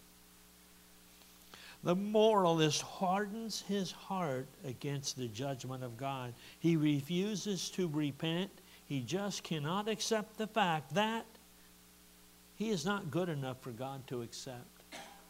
The 1.84 1.96
moralist 1.96 2.82
hardens 2.82 3.64
his 3.68 3.92
heart 3.92 4.48
against 4.66 5.18
the 5.18 5.28
judgment 5.28 5.84
of 5.84 5.98
God. 5.98 6.34
He 6.60 6.76
refuses 6.76 7.70
to 7.72 7.88
repent. 7.88 8.50
He 8.88 9.00
just 9.02 9.44
cannot 9.44 9.88
accept 9.88 10.38
the 10.38 10.48
fact 10.48 10.94
that 10.96 11.26
he 12.58 12.70
is 12.70 12.86
not 12.86 13.12
good 13.12 13.30
enough 13.30 13.62
for 13.62 13.72
God 13.72 14.06
to 14.08 14.22
accept. 14.22 14.66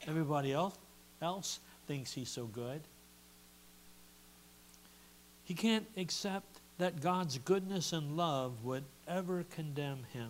Everybody 0.08 0.52
else, 0.52 0.76
else 1.22 1.60
thinks 1.88 2.12
he's 2.12 2.30
so 2.30 2.46
good. 2.46 2.82
He 5.50 5.56
can't 5.56 5.88
accept 5.98 6.60
that 6.78 7.02
God's 7.02 7.40
goodness 7.40 7.92
and 7.92 8.16
love 8.16 8.64
would 8.64 8.84
ever 9.08 9.44
condemn 9.50 10.04
him. 10.14 10.30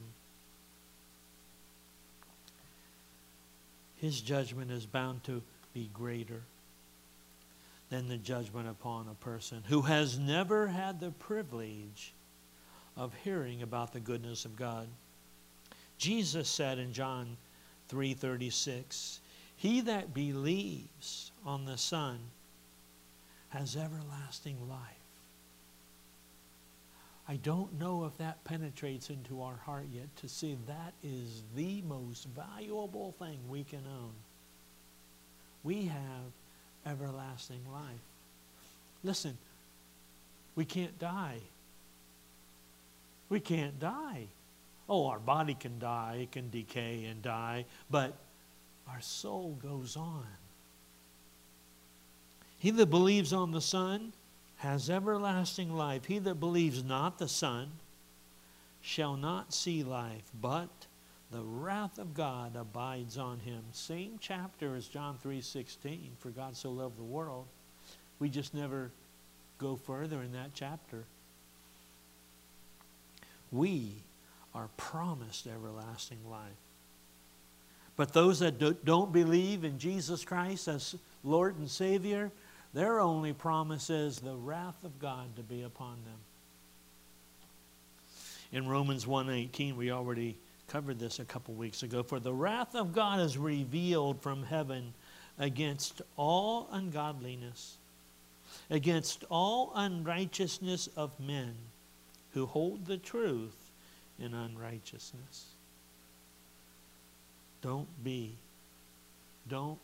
His 3.98 4.22
judgment 4.22 4.72
is 4.72 4.86
bound 4.86 5.26
to 5.26 5.44
be 5.74 5.90
greater 5.94 6.44
than 7.90 8.08
the 8.08 8.16
judgment 8.16 8.70
upon 8.70 9.10
a 9.10 9.14
person 9.14 9.62
who 9.68 9.82
has 9.82 10.18
never 10.18 10.68
had 10.68 11.02
the 11.02 11.12
privilege 11.12 12.14
of 12.96 13.14
hearing 13.26 13.62
about 13.62 13.92
the 13.92 14.00
goodness 14.00 14.46
of 14.46 14.56
God. 14.56 14.88
Jesus 15.98 16.48
said 16.48 16.80
in 16.80 16.94
John 16.94 17.36
3:36, 17.90 19.20
"He 19.58 19.82
that 19.82 20.14
believes 20.14 21.32
on 21.44 21.66
the 21.66 21.78
Son 21.78 22.32
has 23.50 23.76
everlasting 23.76 24.70
life." 24.70 24.96
I 27.30 27.36
don't 27.36 27.80
know 27.80 28.06
if 28.06 28.18
that 28.18 28.44
penetrates 28.44 29.12
into 29.12 29.44
our 29.44 29.58
heart 29.64 29.86
yet 29.94 30.08
to 30.16 30.28
see 30.28 30.58
that 30.66 30.94
is 31.04 31.44
the 31.56 31.84
most 31.84 32.28
valuable 32.36 33.14
thing 33.20 33.38
we 33.48 33.64
can 33.64 33.84
own. 33.88 34.14
We 35.64 35.86
have 35.86 36.32
everlasting 36.88 37.62
life. 37.72 37.84
Listen, 39.04 39.38
we 40.56 40.66
can't 40.66 40.98
die. 40.98 41.38
We 43.30 43.40
can't 43.40 43.80
die. 43.80 44.26
Oh, 44.90 45.06
our 45.06 45.20
body 45.20 45.54
can 45.54 45.78
die, 45.78 46.22
it 46.24 46.32
can 46.32 46.50
decay 46.50 47.06
and 47.06 47.22
die, 47.22 47.66
but 47.92 48.16
our 48.90 49.02
soul 49.02 49.56
goes 49.62 49.96
on. 49.96 50.26
He 52.58 52.72
that 52.72 52.88
believes 52.88 53.34
on 53.34 53.52
the 53.52 53.62
Son 53.62 54.14
has 54.60 54.90
everlasting 54.90 55.76
life. 55.76 56.06
He 56.06 56.20
that 56.20 56.36
believes 56.36 56.84
not 56.84 57.18
the 57.18 57.28
Son 57.28 57.72
shall 58.82 59.16
not 59.16 59.54
see 59.54 59.84
life, 59.84 60.32
but 60.40 60.70
the 61.32 61.42
wrath 61.42 61.98
of 61.98 62.14
God 62.14 62.56
abides 62.56 63.18
on 63.18 63.40
him. 63.40 63.64
Same 63.72 64.18
chapter 64.20 64.76
as 64.76 64.88
John 64.88 65.18
3:16, 65.18 66.16
for 66.18 66.30
God 66.30 66.56
so 66.56 66.72
loved 66.72 66.98
the 66.98 67.04
world. 67.04 67.48
We 68.20 68.30
just 68.30 68.54
never 68.54 68.92
go 69.60 69.76
further 69.76 70.22
in 70.22 70.32
that 70.34 70.52
chapter. 70.54 71.06
We 73.52 74.04
are 74.54 74.70
promised 74.76 75.48
everlasting 75.48 76.30
life. 76.30 76.58
But 77.96 78.14
those 78.14 78.40
that 78.40 78.84
don't 78.86 79.12
believe 79.12 79.64
in 79.64 79.78
Jesus 79.78 80.24
Christ 80.24 80.68
as 80.68 80.96
Lord 81.24 81.58
and 81.58 81.70
Savior, 81.70 82.32
their 82.74 83.00
only 83.00 83.34
promise 83.34 83.90
is 83.90 84.20
the 84.20 84.36
wrath 84.36 84.84
of 84.84 85.00
God 85.00 85.36
to 85.36 85.44
be 85.44 85.64
upon 85.64 85.98
them. 86.06 86.20
In 88.52 88.68
Romans 88.68 89.06
1:18, 89.06 89.76
we 89.76 89.92
already 89.92 90.38
covered 90.68 91.00
this 91.00 91.20
a 91.20 91.26
couple 91.26 91.54
weeks 91.54 91.84
ago. 91.84 92.04
For 92.04 92.20
the 92.20 92.34
wrath 92.34 92.76
of 92.76 92.94
God 92.94 93.20
is 93.20 93.38
revealed 93.38 94.22
from 94.22 94.44
heaven 94.44 94.94
against 95.38 96.02
all 96.16 96.68
ungodliness, 96.72 97.78
against 98.70 99.24
all 99.30 99.72
unrighteousness 99.76 100.88
of 100.96 101.20
men 101.20 101.56
who 102.34 102.46
hold 102.46 102.86
the 102.86 102.98
truth 102.98 103.72
in 104.20 104.34
unrighteousness. 104.34 105.46
Don't 107.62 108.04
be. 108.04 108.36
Don't 109.48 109.80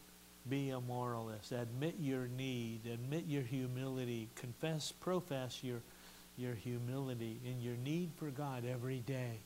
be 0.49 0.69
a 0.69 0.79
moralist. 0.79 1.51
Admit 1.51 1.95
your 1.99 2.27
need. 2.27 2.81
Admit 2.91 3.25
your 3.27 3.41
humility. 3.41 4.29
Confess, 4.35 4.91
profess 4.91 5.63
your, 5.63 5.81
your 6.37 6.53
humility 6.53 7.39
and 7.45 7.61
your 7.61 7.75
need 7.77 8.11
for 8.17 8.29
God 8.29 8.63
every 8.65 8.99
day. 8.99 9.39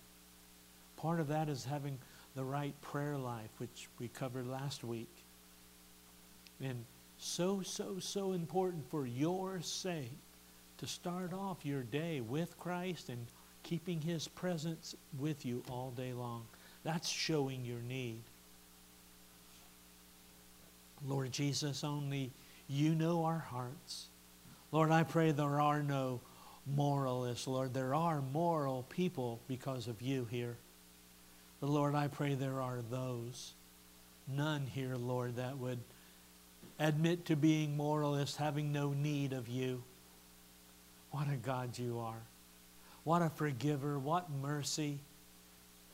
Part 0.97 1.19
of 1.19 1.29
that 1.29 1.47
is 1.47 1.63
having 1.63 1.97
the 2.35 2.43
right 2.43 2.73
prayer 2.81 3.17
life, 3.17 3.49
which 3.57 3.87
we 3.99 4.09
covered 4.09 4.47
last 4.47 4.83
week. 4.83 5.13
And 6.61 6.83
so, 7.17 7.61
so, 7.61 7.99
so 7.99 8.33
important 8.33 8.89
for 8.89 9.05
your 9.05 9.61
sake 9.61 10.11
to 10.77 10.87
start 10.87 11.33
off 11.33 11.65
your 11.65 11.83
day 11.83 12.21
with 12.21 12.57
Christ 12.59 13.09
and 13.09 13.25
keeping 13.63 14.01
His 14.01 14.27
presence 14.27 14.95
with 15.17 15.45
you 15.45 15.63
all 15.69 15.91
day 15.91 16.13
long. 16.13 16.45
That's 16.83 17.07
showing 17.07 17.65
your 17.65 17.81
need. 17.81 18.21
Lord 21.05 21.31
Jesus, 21.31 21.83
only 21.83 22.31
you 22.67 22.95
know 22.95 23.25
our 23.25 23.39
hearts. 23.39 24.07
Lord, 24.71 24.91
I 24.91 25.03
pray 25.03 25.31
there 25.31 25.61
are 25.61 25.81
no 25.81 26.21
moralists. 26.75 27.47
Lord, 27.47 27.73
there 27.73 27.95
are 27.95 28.21
moral 28.21 28.83
people 28.89 29.39
because 29.47 29.87
of 29.87 30.01
you 30.01 30.27
here. 30.29 30.57
But 31.59 31.69
Lord, 31.69 31.95
I 31.95 32.07
pray 32.07 32.35
there 32.35 32.61
are 32.61 32.79
those, 32.89 33.53
none 34.27 34.65
here, 34.65 34.95
Lord, 34.95 35.37
that 35.37 35.57
would 35.57 35.79
admit 36.79 37.25
to 37.25 37.35
being 37.35 37.75
moralists, 37.75 38.37
having 38.37 38.71
no 38.71 38.91
need 38.91 39.33
of 39.33 39.47
you. 39.47 39.83
What 41.11 41.27
a 41.31 41.35
God 41.35 41.77
you 41.77 41.99
are. 41.99 42.21
What 43.03 43.21
a 43.21 43.29
forgiver. 43.29 43.97
What 43.97 44.29
mercy. 44.29 44.99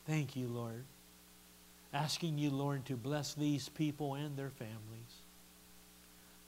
Thank 0.06 0.36
you, 0.36 0.46
Lord. 0.46 0.84
Asking 1.92 2.38
you, 2.38 2.50
Lord, 2.50 2.84
to 2.86 2.96
bless 2.96 3.34
these 3.34 3.68
people 3.68 4.14
and 4.14 4.36
their 4.36 4.50
families. 4.50 5.22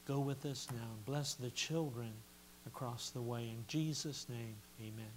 Go 0.07 0.19
with 0.19 0.45
us 0.47 0.67
now. 0.73 0.89
Bless 1.07 1.35
the 1.35 1.51
children 1.51 2.13
across 2.67 3.11
the 3.11 3.23
way. 3.23 3.43
In 3.43 3.65
Jesus' 3.67 4.27
name, 4.29 4.57
amen. 4.81 5.13